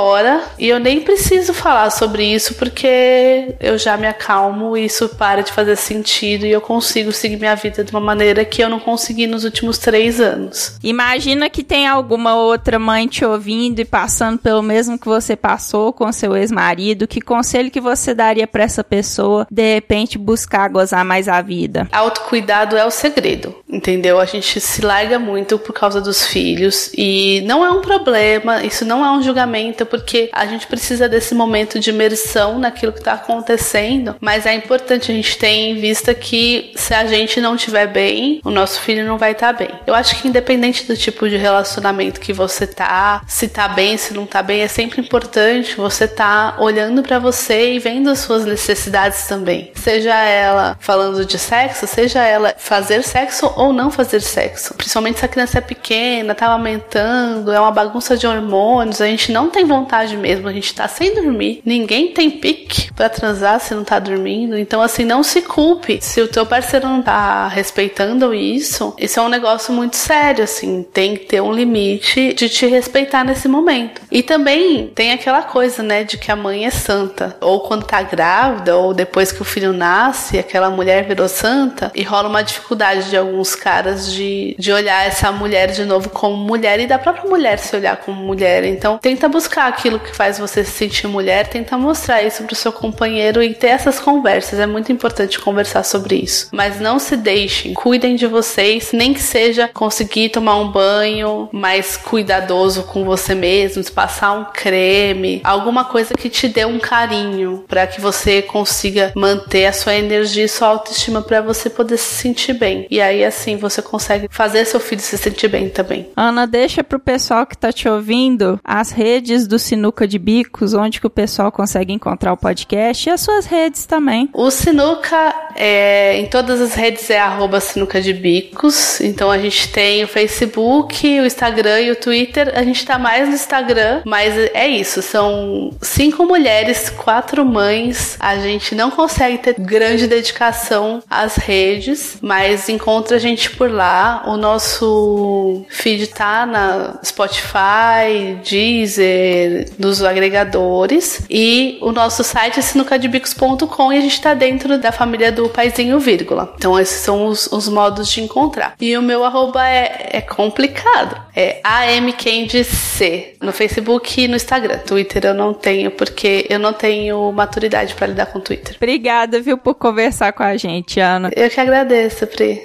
e 0.59 0.69
eu 0.69 0.79
nem 0.79 1.01
preciso 1.01 1.53
falar 1.53 1.91
sobre 1.91 2.25
isso 2.25 2.55
porque 2.55 3.55
eu 3.61 3.77
já 3.77 3.97
me 3.97 4.07
acalmo 4.07 4.77
e 4.77 4.87
isso 4.87 5.09
para 5.11 5.43
de 5.43 5.53
fazer 5.53 5.77
sentido 5.77 6.47
e 6.47 6.51
eu 6.51 6.61
consigo 6.61 7.13
seguir 7.13 7.37
minha 7.37 7.55
vida 7.55 7.85
de 7.85 7.91
uma 7.91 8.01
maneira 8.01 8.45
que 8.45 8.63
eu 8.63 8.69
não 8.69 8.81
consegui 8.81 9.27
nos 9.27 9.45
últimos 9.45 9.79
três 9.79 10.21
anos. 10.21 10.79
Imagina 10.83 11.51
que 11.51 11.63
tem 11.63 11.87
alguma 11.87 12.35
outra 12.35 12.79
mãe 12.79 13.07
te 13.07 13.25
ouvindo 13.25 13.81
e 13.81 13.85
passando 13.85 14.39
pelo 14.39 14.63
mesmo 14.63 14.99
que 14.99 15.07
você 15.07 15.37
passou 15.37 15.93
com 15.93 16.11
seu 16.13 16.37
ex-marido. 16.37 17.07
Que 17.07 17.21
conselho 17.21 17.71
que 17.71 17.81
você 17.81 18.15
daria 18.15 18.47
para 18.47 18.65
essa 18.65 18.83
pessoa 18.83 19.47
de 19.51 19.75
repente 19.75 20.19
buscar 20.19 20.69
gozar 20.69 21.05
mais 21.05 21.29
a 21.29 21.41
vida? 21.41 21.89
Autocuidado 21.93 22.77
é 22.77 22.85
o 22.85 22.91
segredo, 22.91 23.55
entendeu? 23.69 24.19
A 24.19 24.25
gente 24.25 24.61
se 24.61 24.83
larga 24.83 25.19
muito 25.19 25.59
por 25.59 25.73
causa 25.73 26.01
dos 26.01 26.27
filhos 26.27 26.91
e 26.97 27.43
não 27.47 27.65
é 27.65 27.71
um 27.71 27.81
problema, 27.81 28.63
isso 28.65 28.85
não 28.85 29.05
é 29.05 29.11
um 29.13 29.23
julgamento, 29.23 29.82
porque 29.87 30.31
a 30.33 30.47
gente 30.47 30.67
precisa 30.67 31.09
desse 31.09 31.35
momento 31.35 31.79
de 31.79 31.91
imersão 31.91 32.59
naquilo 32.59 32.93
que 32.93 32.99
está 32.99 33.15
acontecendo, 33.15 34.17
mas 34.21 34.47
é 34.47 34.55
importante 34.55 35.11
a 35.11 35.15
gente 35.15 35.37
ter 35.39 35.49
em 35.49 35.75
vista 35.75 36.15
que 36.15 36.73
se 36.75 36.95
a 36.95 37.07
gente 37.07 37.41
não 37.41 37.55
estiver 37.55 37.87
bem, 37.87 38.41
o 38.45 38.51
nosso 38.51 38.81
filho 38.81 39.07
não 39.07 39.19
vai 39.19 39.33
estar 39.33 39.53
tá 39.53 39.65
bem. 39.65 39.71
Eu 39.87 39.95
acho 39.95 40.21
que 40.21 40.29
independente 40.29 40.87
do 40.87 40.97
tipo 40.97 41.29
de 41.29 41.37
relacionamento 41.37 42.21
que 42.21 42.33
você 42.33 42.67
tá, 42.67 43.23
se 43.27 43.49
tá 43.49 43.69
bem, 43.69 43.97
se 43.97 44.15
não 44.15 44.27
tá 44.27 44.43
bem, 44.43 44.63
é 44.63 44.69
sempre 44.69 45.01
importante 45.01 45.77
você 45.77 46.07
tá 46.07 46.57
olhando 46.59 47.03
para 47.03 47.19
você 47.19 47.75
e 47.75 47.79
vendo 47.79 48.11
as 48.11 48.21
suas 48.21 48.45
necessidades 48.45 49.27
também. 49.27 49.73
Seja 49.75 50.15
ela 50.15 50.77
falando 50.81 51.25
de 51.25 51.39
sexo, 51.39 51.87
seja 51.87 52.23
ela 52.23 52.55
fazer 52.59 53.03
sexo 53.03 53.53
ou 53.57 53.73
não 53.73 53.91
fazer 53.91 54.21
sexo. 54.21 54.75
Principalmente 54.75 55.19
se 55.19 55.25
a 55.25 55.29
criança 55.29 55.59
é 55.59 55.61
pequena, 55.61 56.35
tá 56.35 56.47
aumentando, 56.47 57.53
é 57.53 57.61
uma 57.61 57.71
bagunça 57.71 58.17
de 58.17 58.27
hormônios, 58.27 59.01
a 59.01 59.07
gente 59.07 59.33
não 59.33 59.51
tem 59.51 59.65
vontade 59.73 60.17
mesmo, 60.17 60.49
a 60.49 60.53
gente 60.53 60.75
tá 60.75 60.87
sem 60.87 61.15
dormir. 61.15 61.63
Ninguém 61.65 62.13
tem 62.13 62.31
pique 62.31 62.93
para 62.93 63.09
transar 63.09 63.61
se 63.61 63.75
não 63.75 63.85
tá 63.85 63.99
dormindo. 63.99 64.59
Então, 64.59 64.83
assim, 64.83 65.05
não 65.05 65.23
se 65.23 65.43
culpe. 65.43 65.99
Se 66.01 66.21
o 66.21 66.29
teu 66.29 66.45
parceiro 66.45 66.89
não 66.89 67.03
tá 67.03 67.49
respeitando 67.49 68.35
isso, 68.35 68.95
isso 68.99 69.19
é 69.19 69.23
um 69.23 69.29
negócio 69.29 69.73
muito 69.73 69.97
sério, 69.97 70.45
assim. 70.45 70.83
Tem 70.93 71.17
que 71.17 71.27
ter 71.27 71.41
um 71.41 71.53
limite 71.53 72.35
de 72.35 72.49
te 72.49 72.67
respeitar 72.67 73.25
nesse 73.25 73.49
momento. 73.49 74.03
E 74.11 74.23
também 74.23 74.89
tem 74.95 75.13
aquela 75.13 75.43
coisa, 75.43 75.83
né, 75.83 76.05
de 76.05 76.19
que 76.19 76.31
a 76.31 76.37
mãe 76.37 76.67
é 76.67 76.71
santa. 76.71 77.37
Ou 77.41 77.61
quando 77.61 77.85
tá 77.85 78.03
grávida, 78.03 78.77
ou 78.77 78.93
depois 78.93 79.33
que 79.33 79.43
o 79.43 79.45
filho 79.45 79.73
nasce, 79.73 80.39
aquela 80.39 80.71
mulher 80.71 81.05
virou 81.07 81.29
santa, 81.29 81.91
e 81.95 82.03
rola 82.03 82.29
uma 82.29 82.43
dificuldade 82.43 83.11
de 83.11 83.17
alguns 83.17 83.55
caras 83.55 84.13
de, 84.13 84.55
de 84.59 84.73
olhar 84.73 85.07
essa 85.07 85.33
mulher 85.33 85.71
de 85.71 85.85
novo 85.85 86.11
como 86.11 86.37
mulher 86.37 86.81
e 86.81 86.87
da 86.87 86.99
própria 86.99 87.29
mulher 87.29 87.59
se 87.59 87.75
olhar 87.75 87.97
como 87.97 88.23
mulher. 88.23 88.65
Então, 88.65 88.99
tenta 88.99 89.29
buscar 89.29 89.62
aquilo 89.67 89.99
que 89.99 90.15
faz 90.15 90.39
você 90.39 90.65
se 90.65 90.73
sentir 90.73 91.07
mulher, 91.07 91.47
tenta 91.49 91.77
mostrar 91.77 92.23
isso 92.23 92.45
pro 92.45 92.55
seu 92.55 92.73
companheiro 92.73 93.43
e 93.43 93.55
ter 93.55 93.69
essas 93.69 94.01
conversas. 94.01 94.59
É 94.59 94.67
muito 94.67 94.93
importante 94.93 95.39
conversar 95.39 95.83
sobre 95.85 96.17
isso. 96.17 96.49
Mas 96.53 96.81
não 96.81 96.99
se 96.99 97.17
deixem, 97.17 97.75
cuidem 97.75 98.17
de 98.17 98.27
vocês, 98.27 98.91
nem 98.93 99.13
que 99.13 99.23
seja 99.23 99.69
conseguir 99.69 100.31
tomar 100.31 100.57
um 100.57 100.71
banho 100.71 101.49
mais 101.53 101.97
cuidadoso 101.97 102.85
com 102.85 103.05
você 103.05 103.35
mesmo, 103.35 103.83
passar 103.93 104.33
um 104.33 104.45
creme, 104.45 105.41
alguma 105.45 105.85
coisa 105.85 106.15
que 106.15 106.29
te 106.29 106.49
dê 106.49 106.65
um 106.65 106.79
carinho 106.79 107.65
para 107.69 107.87
que 107.87 108.01
você 108.01 108.43
consiga 108.43 109.13
manter 109.15 109.67
a 109.67 109.73
sua 109.73 109.95
energia 109.95 110.45
e 110.45 110.49
sua 110.49 110.69
autoestima 110.69 111.23
para 111.23 111.41
você 111.41 111.69
poder 111.69 111.97
se 111.97 112.15
sentir 112.15 112.55
bem. 112.55 112.87
E 112.91 113.01
aí 113.01 113.25
assim 113.25 113.57
você 113.57 113.83
consegue 113.83 114.29
fazer 114.31 114.65
seu 114.65 114.81
filho 114.81 115.01
se 115.01 115.17
sentir 115.19 115.49
bem 115.49 115.69
também. 115.69 116.09
Ana, 116.17 116.47
deixa 116.47 116.83
pro 116.83 116.99
pessoal 116.99 117.47
que 117.47 117.57
tá 117.57 117.73
te 117.73 117.89
ouvindo 117.89 118.59
as 118.65 118.91
redes 118.91 119.47
do 119.53 119.59
Sinuca 119.59 120.09
de 120.09 120.19
Bicos, 120.19 120.73
onde 120.73 120.99
que 120.99 121.07
o 121.07 121.11
pessoal 121.11 121.53
consegue 121.53 121.93
encontrar 121.93 122.33
o 122.33 122.37
podcast 122.39 123.07
e 123.07 123.13
as 123.13 123.21
suas 123.21 123.45
redes 123.45 123.85
também. 123.85 124.31
O 124.33 124.51
Sinuca 124.51 125.35
é, 125.55 126.17
em 126.17 126.27
todas 126.27 126.59
as 126.59 126.75
redes 126.75 127.11
é 127.11 127.21
arroba 127.21 127.61
Sinuca 127.61 128.01
de 128.01 128.15
Bicos. 128.15 128.99
Então 129.03 129.31
a 129.31 129.37
gente 129.37 129.71
tem 129.71 130.03
o 130.05 130.09
Facebook, 130.09 131.21
o 131.21 131.27
Instagram 131.27 131.81
e 131.83 131.91
o 131.91 131.97
Twitter. 131.97 132.51
A 132.55 132.63
gente 132.63 132.85
tá 132.87 132.99
mais 132.99 133.29
no 133.29 133.35
Instagram, 133.35 134.01
mas 134.07 134.35
é 134.55 134.67
isso. 134.67 135.03
São 135.03 135.71
cinco 135.83 136.25
mulheres, 136.25 136.89
quatro 136.89 137.45
mães. 137.45 138.17
A 138.19 138.39
gente 138.39 138.75
não 138.75 138.91
consegue 138.91 139.37
ter 139.37 139.57
grande 139.61 140.07
dedicação 140.07 141.03
às 141.11 141.37
redes, 141.37 142.17
mas 142.23 142.71
encontra 142.71 143.17
a 143.17 143.21
gente 143.21 143.51
por 143.51 143.71
lá. 143.71 144.23
O 144.27 144.39
nosso 144.39 145.63
feed 145.69 146.07
tá 146.07 146.47
na 146.47 146.99
Spotify, 147.05 148.39
Deezer, 148.49 149.42
nos 149.79 150.03
agregadores. 150.03 151.23
E 151.29 151.79
o 151.81 151.93
nosso 151.93 152.23
site 152.25 152.59
é 152.59 152.63
sinucadebicos.com 152.63 153.93
e 153.93 153.99
a 153.99 154.01
gente 154.01 154.21
tá 154.21 154.35
dentro 154.35 154.79
da 154.79 154.93
família 154.93 155.31
do 155.33 155.49
Paizinho 155.49 155.99
Vírgula. 155.99 156.55
Então 156.57 156.79
esses 156.79 157.01
são 157.01 157.27
os, 157.27 157.47
os 157.53 157.69
modos 157.69 158.09
de 158.09 158.21
encontrar. 158.21 158.75
E 158.81 158.97
o 158.97 159.03
meu 159.03 159.25
arroba 159.25 159.67
é, 159.69 160.11
é 160.13 160.21
complicado. 160.21 161.21
É 161.35 161.61
AMCandyC 161.65 163.37
no 163.41 163.53
Facebook 163.53 164.21
e 164.21 164.29
no 164.29 164.37
Instagram. 164.37 164.79
Twitter 164.79 165.25
eu 165.27 165.35
não 165.35 165.55
tenho 165.55 165.91
porque 165.91 166.47
eu 166.49 166.59
não 166.59 166.73
tenho 166.73 167.31
maturidade 167.33 167.95
para 167.95 168.09
lidar 168.09 168.27
com 168.27 168.41
Twitter. 168.41 168.77
Obrigada, 168.77 169.41
viu, 169.41 169.57
por 169.57 169.75
conversar 169.75 170.33
com 170.33 170.43
a 170.43 170.57
gente, 170.57 171.01
Ana. 171.01 171.31
Eu 171.35 171.49
que 171.49 171.61
agradeço, 171.61 172.27
Pri. 172.27 172.63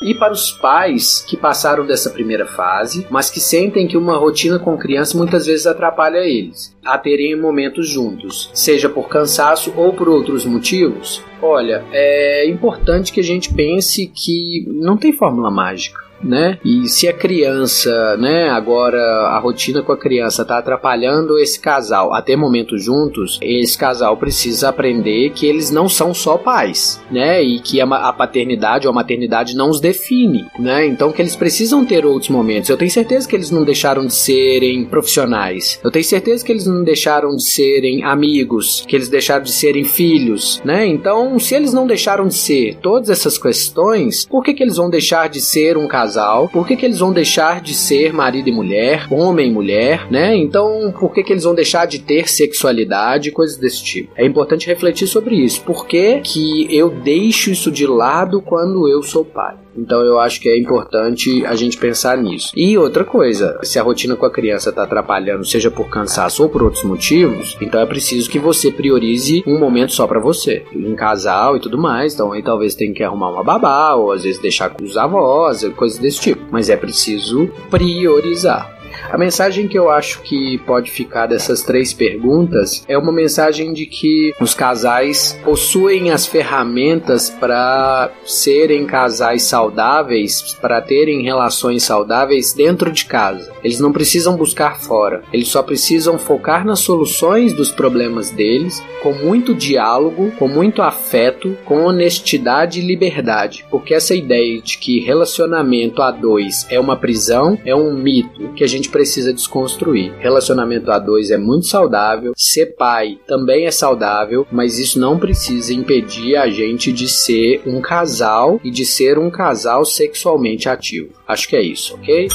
E 0.00 0.14
para 0.14 0.32
os 0.32 0.52
pais 0.52 1.24
que 1.26 1.36
passaram 1.36 1.84
dessa 1.84 2.10
primeira 2.10 2.46
fase, 2.46 3.06
mas 3.10 3.30
que 3.30 3.40
sentem 3.40 3.88
que 3.88 3.96
uma 3.96 4.16
rotina 4.16 4.58
com 4.58 4.78
criança 4.78 5.18
muitas 5.18 5.46
vezes 5.46 5.66
atrapalha 5.66 6.18
eles 6.18 6.76
a 6.84 6.96
terem 6.96 7.34
momentos 7.34 7.88
juntos, 7.88 8.50
seja 8.54 8.88
por 8.88 9.08
cansaço 9.08 9.72
ou 9.76 9.92
por 9.92 10.08
outros 10.08 10.44
motivos, 10.46 11.22
olha, 11.42 11.84
é 11.92 12.48
importante 12.48 13.12
que 13.12 13.20
a 13.20 13.24
gente 13.24 13.52
pense 13.52 14.06
que 14.06 14.64
não 14.68 14.96
tem 14.96 15.12
fórmula 15.12 15.50
mágica 15.50 16.07
né? 16.22 16.58
E 16.64 16.88
se 16.88 17.08
a 17.08 17.12
criança, 17.12 18.16
né, 18.16 18.48
agora 18.48 18.98
a 18.98 19.38
rotina 19.38 19.82
com 19.82 19.92
a 19.92 19.96
criança 19.96 20.44
tá 20.44 20.58
atrapalhando 20.58 21.38
esse 21.38 21.60
casal 21.60 22.12
a 22.14 22.22
ter 22.22 22.36
momentos 22.36 22.82
juntos, 22.82 23.38
esse 23.42 23.76
casal 23.76 24.16
precisa 24.16 24.68
aprender 24.68 25.30
que 25.30 25.46
eles 25.46 25.70
não 25.70 25.88
são 25.88 26.12
só 26.12 26.36
pais, 26.36 27.00
né? 27.10 27.42
E 27.42 27.60
que 27.60 27.80
a, 27.80 27.84
a 27.84 28.12
paternidade 28.12 28.86
ou 28.86 28.90
a 28.90 28.94
maternidade 28.94 29.56
não 29.56 29.70
os 29.70 29.80
define, 29.80 30.46
né? 30.58 30.86
Então 30.86 31.12
que 31.12 31.22
eles 31.22 31.36
precisam 31.36 31.84
ter 31.84 32.04
outros 32.04 32.30
momentos. 32.30 32.70
Eu 32.70 32.76
tenho 32.76 32.90
certeza 32.90 33.28
que 33.28 33.36
eles 33.36 33.50
não 33.50 33.64
deixaram 33.64 34.06
de 34.06 34.14
serem 34.14 34.84
profissionais. 34.84 35.80
Eu 35.82 35.90
tenho 35.90 36.04
certeza 36.04 36.44
que 36.44 36.52
eles 36.52 36.66
não 36.66 36.82
deixaram 36.82 37.34
de 37.36 37.44
serem 37.44 38.04
amigos, 38.04 38.84
que 38.86 38.96
eles 38.96 39.08
deixaram 39.08 39.44
de 39.44 39.52
serem 39.52 39.84
filhos, 39.84 40.60
né? 40.64 40.86
Então, 40.86 41.38
se 41.38 41.54
eles 41.54 41.72
não 41.72 41.86
deixaram 41.86 42.26
de 42.26 42.34
ser 42.34 42.76
todas 42.82 43.10
essas 43.10 43.38
questões, 43.38 44.26
por 44.26 44.42
que 44.42 44.54
que 44.54 44.62
eles 44.62 44.76
vão 44.76 44.90
deixar 44.90 45.28
de 45.28 45.40
ser 45.40 45.76
um 45.76 45.86
casal 45.86 46.07
casal, 46.08 46.48
por 46.48 46.66
que, 46.66 46.74
que 46.74 46.86
eles 46.86 46.98
vão 46.98 47.12
deixar 47.12 47.60
de 47.60 47.74
ser 47.74 48.12
marido 48.12 48.48
e 48.48 48.52
mulher, 48.52 49.06
homem 49.10 49.50
e 49.50 49.52
mulher, 49.52 50.10
né? 50.10 50.34
Então, 50.34 50.92
por 50.98 51.12
que, 51.12 51.22
que 51.22 51.32
eles 51.32 51.44
vão 51.44 51.54
deixar 51.54 51.86
de 51.86 51.98
ter 51.98 52.28
sexualidade, 52.28 53.30
coisas 53.30 53.58
desse 53.58 53.84
tipo? 53.84 54.12
É 54.16 54.24
importante 54.24 54.66
refletir 54.66 55.06
sobre 55.06 55.36
isso. 55.36 55.62
Por 55.62 55.86
que, 55.86 56.20
que 56.20 56.66
eu 56.74 56.88
deixo 56.88 57.50
isso 57.50 57.70
de 57.70 57.86
lado 57.86 58.40
quando 58.40 58.88
eu 58.88 59.02
sou 59.02 59.24
pai? 59.24 59.56
Então 59.78 60.02
eu 60.02 60.18
acho 60.18 60.40
que 60.40 60.48
é 60.48 60.58
importante 60.58 61.44
a 61.46 61.54
gente 61.54 61.78
pensar 61.78 62.16
nisso. 62.16 62.52
E 62.56 62.76
outra 62.76 63.04
coisa, 63.04 63.58
se 63.62 63.78
a 63.78 63.82
rotina 63.82 64.16
com 64.16 64.26
a 64.26 64.30
criança 64.30 64.70
está 64.70 64.82
atrapalhando, 64.82 65.44
seja 65.44 65.70
por 65.70 65.88
cansaço 65.88 66.42
ou 66.42 66.48
por 66.48 66.62
outros 66.62 66.82
motivos, 66.84 67.56
então 67.60 67.80
é 67.80 67.86
preciso 67.86 68.28
que 68.28 68.38
você 68.38 68.70
priorize 68.70 69.42
um 69.46 69.58
momento 69.58 69.92
só 69.92 70.06
para 70.06 70.20
você, 70.20 70.64
em 70.72 70.94
casal 70.94 71.56
e 71.56 71.60
tudo 71.60 71.78
mais. 71.78 72.14
Então 72.14 72.32
aí 72.32 72.42
talvez 72.42 72.74
tenha 72.74 72.92
que 72.92 73.02
arrumar 73.02 73.30
uma 73.30 73.44
babá 73.44 73.94
ou 73.94 74.12
às 74.12 74.24
vezes 74.24 74.40
deixar 74.40 74.70
com 74.70 74.84
os 74.84 74.96
avós, 74.96 75.64
coisas 75.76 75.98
desse 75.98 76.20
tipo. 76.20 76.42
Mas 76.50 76.68
é 76.68 76.76
preciso 76.76 77.48
priorizar. 77.70 78.77
A 79.10 79.16
mensagem 79.16 79.66
que 79.68 79.78
eu 79.78 79.90
acho 79.90 80.22
que 80.22 80.58
pode 80.58 80.90
ficar 80.90 81.26
dessas 81.26 81.62
três 81.62 81.92
perguntas 81.92 82.84
é 82.88 82.96
uma 82.96 83.12
mensagem 83.12 83.72
de 83.72 83.86
que 83.86 84.32
os 84.40 84.54
casais 84.54 85.38
possuem 85.44 86.10
as 86.10 86.26
ferramentas 86.26 87.30
para 87.30 88.10
serem 88.24 88.86
casais 88.86 89.44
saudáveis, 89.44 90.56
para 90.60 90.80
terem 90.80 91.22
relações 91.22 91.82
saudáveis 91.82 92.52
dentro 92.52 92.92
de 92.92 93.04
casa. 93.04 93.52
Eles 93.62 93.80
não 93.80 93.92
precisam 93.92 94.36
buscar 94.36 94.78
fora, 94.78 95.22
eles 95.32 95.48
só 95.48 95.62
precisam 95.62 96.18
focar 96.18 96.64
nas 96.64 96.80
soluções 96.80 97.52
dos 97.52 97.70
problemas 97.70 98.30
deles, 98.30 98.82
com 99.02 99.12
muito 99.12 99.54
diálogo, 99.54 100.30
com 100.38 100.48
muito 100.48 100.82
afeto, 100.82 101.56
com 101.64 101.84
honestidade 101.84 102.80
e 102.80 102.86
liberdade, 102.86 103.64
porque 103.70 103.94
essa 103.94 104.14
ideia 104.14 104.60
de 104.60 104.78
que 104.78 105.00
relacionamento 105.00 106.02
a 106.02 106.10
dois 106.10 106.66
é 106.70 106.78
uma 106.78 106.96
prisão 106.96 107.58
é 107.64 107.74
um 107.74 107.94
mito 107.94 108.52
que 108.54 108.64
a 108.64 108.66
gente 108.66 108.87
precisa 108.88 109.32
desconstruir. 109.32 110.12
Relacionamento 110.18 110.90
a 110.90 110.98
dois 110.98 111.30
é 111.30 111.38
muito 111.38 111.66
saudável, 111.66 112.32
ser 112.36 112.74
pai 112.76 113.18
também 113.26 113.66
é 113.66 113.70
saudável, 113.70 114.46
mas 114.50 114.78
isso 114.78 114.98
não 114.98 115.18
precisa 115.18 115.72
impedir 115.72 116.36
a 116.36 116.48
gente 116.48 116.92
de 116.92 117.08
ser 117.08 117.62
um 117.66 117.80
casal 117.80 118.60
e 118.64 118.70
de 118.70 118.84
ser 118.84 119.18
um 119.18 119.30
casal 119.30 119.84
sexualmente 119.84 120.68
ativo. 120.68 121.10
Acho 121.26 121.48
que 121.48 121.56
é 121.56 121.62
isso, 121.62 121.94
ok? 121.94 122.28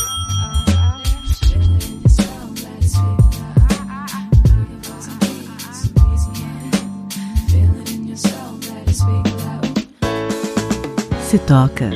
Se 11.34 11.40
toca. 11.40 11.90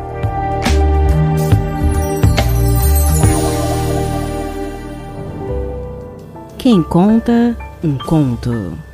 Quem 6.58 6.82
conta 6.82 7.56
um 7.82 7.96
conto. 7.96 8.87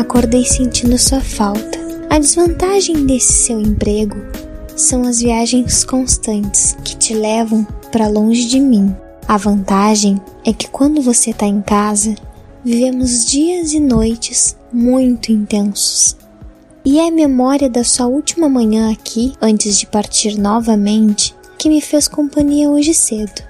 Acordei 0.00 0.44
sentindo 0.44 0.98
sua 0.98 1.20
falta. 1.20 1.78
A 2.08 2.18
desvantagem 2.18 3.06
desse 3.06 3.32
seu 3.44 3.60
emprego 3.60 4.16
são 4.76 5.02
as 5.02 5.20
viagens 5.20 5.84
constantes 5.84 6.76
que 6.84 6.96
te 6.96 7.14
levam 7.14 7.66
para 7.92 8.08
longe 8.08 8.46
de 8.46 8.58
mim. 8.58 8.94
A 9.28 9.36
vantagem 9.36 10.20
é 10.44 10.52
que 10.52 10.68
quando 10.68 11.02
você 11.02 11.30
está 11.30 11.46
em 11.46 11.60
casa, 11.60 12.14
vivemos 12.64 13.26
dias 13.26 13.72
e 13.72 13.80
noites 13.80 14.56
muito 14.72 15.30
intensos. 15.30 16.16
E 16.84 16.98
é 16.98 17.08
a 17.08 17.12
memória 17.12 17.68
da 17.68 17.84
sua 17.84 18.06
última 18.06 18.48
manhã 18.48 18.90
aqui, 18.90 19.34
antes 19.40 19.78
de 19.78 19.86
partir 19.86 20.38
novamente, 20.38 21.34
que 21.58 21.68
me 21.68 21.80
fez 21.80 22.08
companhia 22.08 22.70
hoje 22.70 22.94
cedo. 22.94 23.42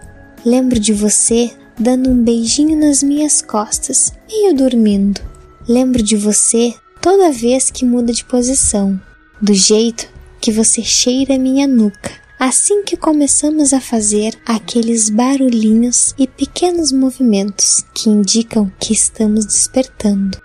Lembro 0.45 0.81
de 0.81 0.93
você 0.93 1.53
dando 1.79 2.11
um 2.11 2.23
beijinho 2.23 2.77
nas 2.77 3.03
minhas 3.03 3.41
costas 3.41 4.13
eu 4.29 4.53
dormindo. 4.55 5.30
Lembro 5.71 6.03
de 6.03 6.17
você 6.17 6.75
toda 7.01 7.31
vez 7.31 7.71
que 7.71 7.85
muda 7.85 8.13
de 8.13 8.25
posição, 8.25 9.01
do 9.41 9.55
jeito 9.55 10.09
que 10.41 10.51
você 10.51 10.83
cheira 10.83 11.39
minha 11.39 11.65
nuca. 11.65 12.11
Assim 12.41 12.83
que 12.83 12.97
começamos 12.97 13.73
a 13.73 13.81
fazer 13.81 14.37
aqueles 14.45 15.09
barulhinhos 15.09 16.13
e 16.19 16.27
pequenos 16.27 16.91
movimentos 16.91 17.85
que 17.95 18.11
indicam 18.11 18.69
que 18.81 18.93
estamos 18.93 19.47
despertando, 19.47 20.43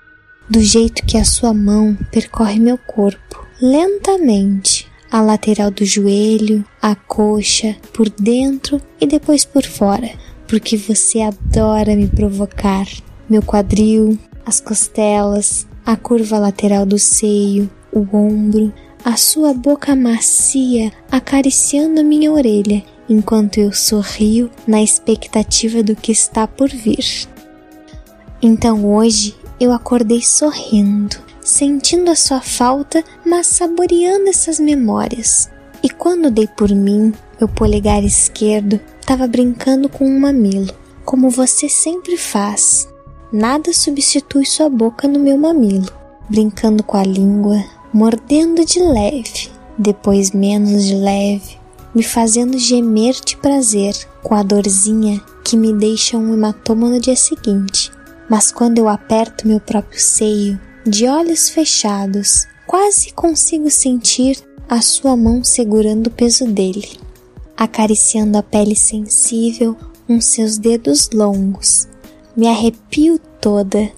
do 0.47 0.61
jeito 0.61 1.03
que 1.03 1.17
a 1.17 1.25
sua 1.25 1.55
mão 1.55 1.97
percorre 2.11 2.59
meu 2.59 2.77
corpo 2.77 3.43
lentamente 3.59 4.87
a 5.11 5.23
lateral 5.23 5.71
do 5.71 5.83
joelho, 5.83 6.63
a 6.79 6.93
coxa, 6.93 7.75
por 7.91 8.09
dentro 8.11 8.79
e 9.01 9.07
depois 9.07 9.43
por 9.43 9.63
fora, 9.63 10.11
porque 10.47 10.77
você 10.77 11.21
adora 11.21 11.95
me 11.95 12.07
provocar. 12.07 12.85
Meu 13.27 13.41
quadril, 13.41 14.19
as 14.45 14.59
costelas, 14.59 15.67
a 15.85 15.95
curva 15.95 16.37
lateral 16.37 16.85
do 16.85 16.99
seio, 16.99 17.69
o 17.91 18.05
ombro, 18.15 18.73
a 19.03 19.15
sua 19.17 19.53
boca 19.53 19.95
macia 19.95 20.91
acariciando 21.11 22.01
a 22.01 22.03
minha 22.03 22.31
orelha, 22.31 22.83
enquanto 23.07 23.59
eu 23.59 23.71
sorrio 23.71 24.49
na 24.67 24.81
expectativa 24.81 25.83
do 25.83 25.95
que 25.95 26.11
está 26.11 26.47
por 26.47 26.69
vir. 26.69 27.27
Então 28.41 28.85
hoje 28.85 29.35
eu 29.59 29.71
acordei 29.71 30.21
sorrindo, 30.21 31.17
sentindo 31.41 32.09
a 32.09 32.15
sua 32.15 32.41
falta, 32.41 33.03
mas 33.25 33.47
saboreando 33.47 34.27
essas 34.27 34.59
memórias. 34.59 35.49
E 35.83 35.89
quando 35.89 36.31
dei 36.31 36.47
por 36.47 36.69
mim, 36.71 37.13
meu 37.39 37.47
polegar 37.47 38.03
esquerdo 38.03 38.79
estava 38.99 39.27
brincando 39.27 39.87
com 39.87 40.05
um 40.05 40.19
mamilo, 40.19 40.73
como 41.05 41.29
você 41.29 41.69
sempre 41.69 42.17
faz. 42.17 42.87
Nada 43.31 43.73
substitui 43.73 44.45
sua 44.45 44.69
boca 44.69 45.07
no 45.07 45.19
meu 45.19 45.37
mamilo, 45.37 45.91
brincando 46.29 46.83
com 46.83 46.95
a 46.95 47.03
língua, 47.03 47.63
mordendo 47.91 48.63
de 48.63 48.79
leve, 48.79 49.49
depois 49.77 50.31
menos 50.31 50.85
de 50.85 50.95
leve, 50.95 51.57
me 51.93 52.03
fazendo 52.03 52.57
gemer 52.57 53.15
de 53.25 53.35
prazer 53.37 53.95
com 54.21 54.35
a 54.35 54.43
dorzinha 54.43 55.21
que 55.43 55.57
me 55.57 55.73
deixa 55.73 56.17
um 56.17 56.33
hematoma 56.33 56.89
no 56.89 56.99
dia 56.99 57.15
seguinte. 57.15 57.91
Mas 58.29 58.51
quando 58.51 58.79
eu 58.79 58.89
aperto 58.89 59.47
meu 59.47 59.59
próprio 59.59 59.99
seio, 59.99 60.59
de 60.85 61.07
olhos 61.07 61.49
fechados, 61.49 62.47
quase 62.67 63.11
consigo 63.13 63.69
sentir 63.69 64.37
a 64.69 64.81
sua 64.81 65.15
mão 65.15 65.43
segurando 65.43 66.07
o 66.07 66.11
peso 66.11 66.45
dele, 66.45 66.99
acariciando 67.55 68.37
a 68.37 68.43
pele 68.43 68.75
sensível 68.75 69.75
com 70.07 70.19
seus 70.21 70.57
dedos 70.57 71.09
longos. 71.13 71.87
Me 72.37 72.47
arrepio 72.47 73.17
toda. 73.39 73.89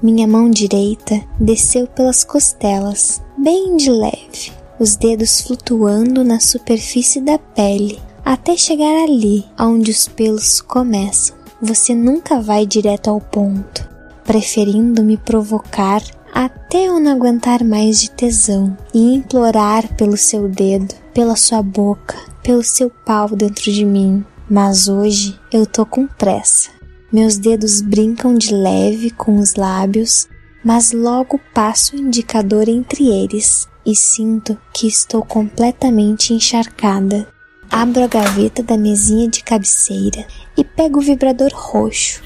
Minha 0.00 0.28
mão 0.28 0.48
direita 0.48 1.20
desceu 1.40 1.88
pelas 1.88 2.22
costelas, 2.22 3.20
bem 3.36 3.76
de 3.76 3.90
leve, 3.90 4.52
os 4.78 4.94
dedos 4.94 5.40
flutuando 5.40 6.22
na 6.22 6.38
superfície 6.38 7.20
da 7.20 7.38
pele, 7.38 8.00
até 8.24 8.56
chegar 8.56 9.02
ali 9.02 9.44
onde 9.58 9.90
os 9.90 10.06
pelos 10.06 10.60
começam. 10.60 11.36
Você 11.60 11.92
nunca 11.92 12.40
vai 12.40 12.64
direto 12.64 13.10
ao 13.10 13.20
ponto, 13.20 13.88
preferindo 14.24 15.02
me 15.02 15.16
provocar 15.16 16.02
até 16.32 16.86
eu 16.86 17.00
não 17.00 17.10
aguentar 17.10 17.64
mais 17.64 18.00
de 18.00 18.12
tesão 18.12 18.76
e 18.94 19.14
implorar 19.14 19.96
pelo 19.96 20.16
seu 20.16 20.48
dedo, 20.48 20.94
pela 21.12 21.34
sua 21.34 21.62
boca, 21.62 22.16
pelo 22.44 22.62
seu 22.62 22.88
pau 22.88 23.28
dentro 23.30 23.72
de 23.72 23.84
mim. 23.84 24.24
Mas 24.48 24.86
hoje 24.86 25.38
eu 25.52 25.66
tô 25.66 25.84
com 25.84 26.06
pressa. 26.06 26.81
Meus 27.12 27.36
dedos 27.36 27.82
brincam 27.82 28.34
de 28.34 28.54
leve 28.54 29.10
com 29.10 29.36
os 29.36 29.54
lábios, 29.54 30.28
mas 30.64 30.92
logo 30.92 31.38
passo 31.52 31.94
o 31.94 31.98
indicador 31.98 32.68
entre 32.68 33.08
eles 33.08 33.68
e 33.84 33.94
sinto 33.94 34.56
que 34.72 34.86
estou 34.86 35.22
completamente 35.22 36.32
encharcada. 36.32 37.28
Abro 37.70 38.02
a 38.02 38.06
gaveta 38.06 38.62
da 38.62 38.76
mesinha 38.76 39.28
de 39.28 39.42
cabeceira 39.42 40.26
e 40.56 40.64
pego 40.64 40.98
o 40.98 41.02
vibrador 41.02 41.50
roxo, 41.52 42.22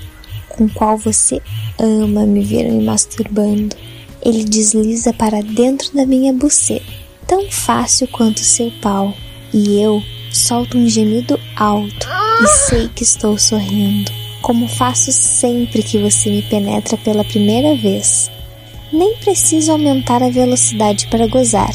com 0.48 0.64
o 0.64 0.70
qual 0.70 0.96
você 0.96 1.40
ama 1.78 2.24
me 2.24 2.44
ver 2.44 2.70
me 2.70 2.84
masturbando 2.84 3.74
ele 4.26 4.42
desliza 4.42 5.12
para 5.12 5.40
dentro 5.40 5.94
da 5.94 6.04
minha 6.04 6.32
buceta, 6.32 6.92
tão 7.28 7.48
fácil 7.48 8.08
quanto 8.08 8.40
seu 8.40 8.72
pau, 8.82 9.14
e 9.54 9.80
eu 9.80 10.02
solto 10.32 10.76
um 10.76 10.88
gemido 10.88 11.38
alto 11.54 12.08
e 12.42 12.46
sei 12.68 12.88
que 12.88 13.04
estou 13.04 13.38
sorrindo, 13.38 14.10
como 14.46 14.68
faço 14.68 15.10
sempre 15.10 15.82
que 15.82 15.98
você 15.98 16.30
me 16.30 16.40
penetra 16.40 16.96
pela 16.98 17.24
primeira 17.24 17.74
vez. 17.74 18.30
Nem 18.92 19.16
preciso 19.16 19.72
aumentar 19.72 20.22
a 20.22 20.30
velocidade 20.30 21.08
para 21.08 21.26
gozar. 21.26 21.74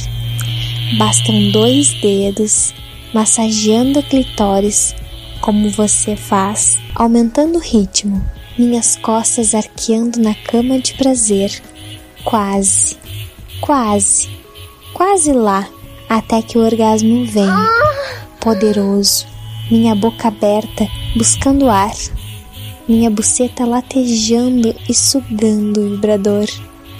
Bastam 0.97 1.51
dois 1.51 1.93
dedos 2.01 2.73
massageando 3.13 4.01
clitóris, 4.03 4.95
como 5.41 5.69
você 5.71 6.15
faz, 6.15 6.77
aumentando 6.95 7.57
o 7.57 7.61
ritmo, 7.61 8.25
minhas 8.57 8.95
costas 8.95 9.53
arqueando 9.53 10.21
na 10.21 10.33
cama 10.33 10.79
de 10.79 10.93
prazer. 10.93 11.51
Quase, 12.23 12.95
quase, 13.59 14.29
quase 14.93 15.33
lá, 15.33 15.67
até 16.07 16.41
que 16.41 16.57
o 16.57 16.63
orgasmo 16.63 17.25
vem, 17.25 17.51
poderoso, 18.39 19.27
minha 19.69 19.93
boca 19.93 20.29
aberta, 20.29 20.87
buscando 21.17 21.69
ar, 21.69 21.91
minha 22.91 23.09
buceta 23.09 23.65
latejando 23.65 24.75
e 24.89 24.93
sugando 24.93 25.79
o 25.79 25.89
vibrador, 25.91 26.45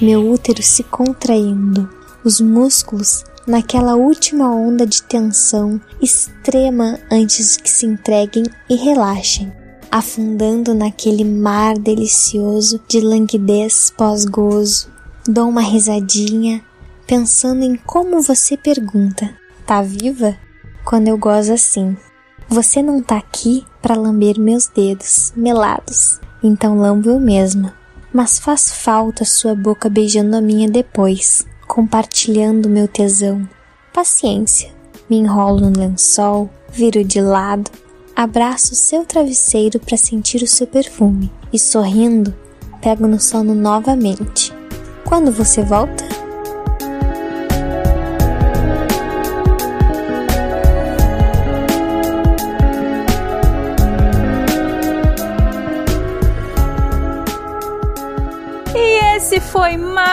meu 0.02 0.32
útero 0.32 0.64
se 0.64 0.84
contraindo, 0.86 1.90
os 2.24 2.40
músculos 2.40 3.26
naquela 3.46 3.96
última 3.96 4.50
onda 4.50 4.88
de 4.88 5.04
tensão 5.04 5.82
extrema 6.02 6.98
antes 7.12 7.58
que 7.58 7.70
se 7.70 7.86
entreguem 7.86 8.44
e 8.70 8.76
relaxem, 8.76 9.52
afundando 9.92 10.74
naquele 10.74 11.26
mar 11.26 11.78
delicioso 11.78 12.80
de 12.88 13.02
languidez 13.02 13.92
pós-gozo, 13.98 14.90
Dou 15.28 15.48
uma 15.48 15.62
risadinha, 15.62 16.64
pensando 17.06 17.64
em 17.64 17.76
como 17.76 18.24
você 18.24 18.58
pergunta: 18.58 19.30
tá 19.68 19.84
viva? 19.84 20.36
Quando 20.84 21.10
eu 21.10 21.18
gozo 21.18 21.54
assim. 21.54 21.96
Você 22.54 22.84
não 22.84 23.02
tá 23.02 23.16
aqui 23.16 23.66
para 23.82 23.96
lamber 23.96 24.38
meus 24.38 24.68
dedos 24.68 25.32
melados, 25.38 26.20
então 26.44 26.78
lambo 26.78 27.10
eu 27.10 27.18
mesma. 27.18 27.74
Mas 28.12 28.40
faz 28.40 28.70
falta 28.70 29.24
sua 29.24 29.56
boca 29.56 29.88
beijando 29.88 30.36
a 30.36 30.42
minha 30.42 30.70
depois, 30.70 31.48
compartilhando 31.66 32.68
meu 32.68 32.90
tesão. 32.90 33.48
Paciência. 33.94 34.70
Me 35.10 35.16
enrolo 35.16 35.70
no 35.70 35.80
lençol, 35.80 36.50
viro 36.70 37.06
de 37.06 37.22
lado, 37.22 37.72
abraço 38.14 38.76
seu 38.76 39.06
travesseiro 39.06 39.80
para 39.80 39.96
sentir 39.96 40.44
o 40.44 40.48
seu 40.48 40.68
perfume 40.68 41.32
e 41.54 41.58
sorrindo, 41.58 42.36
pego 42.82 43.08
no 43.08 43.18
sono 43.18 43.56
novamente. 43.56 44.52
Quando 45.06 45.32
você 45.32 45.64
volta? 45.64 46.04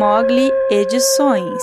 Mogli 0.03 0.51
Edições. 0.69 1.63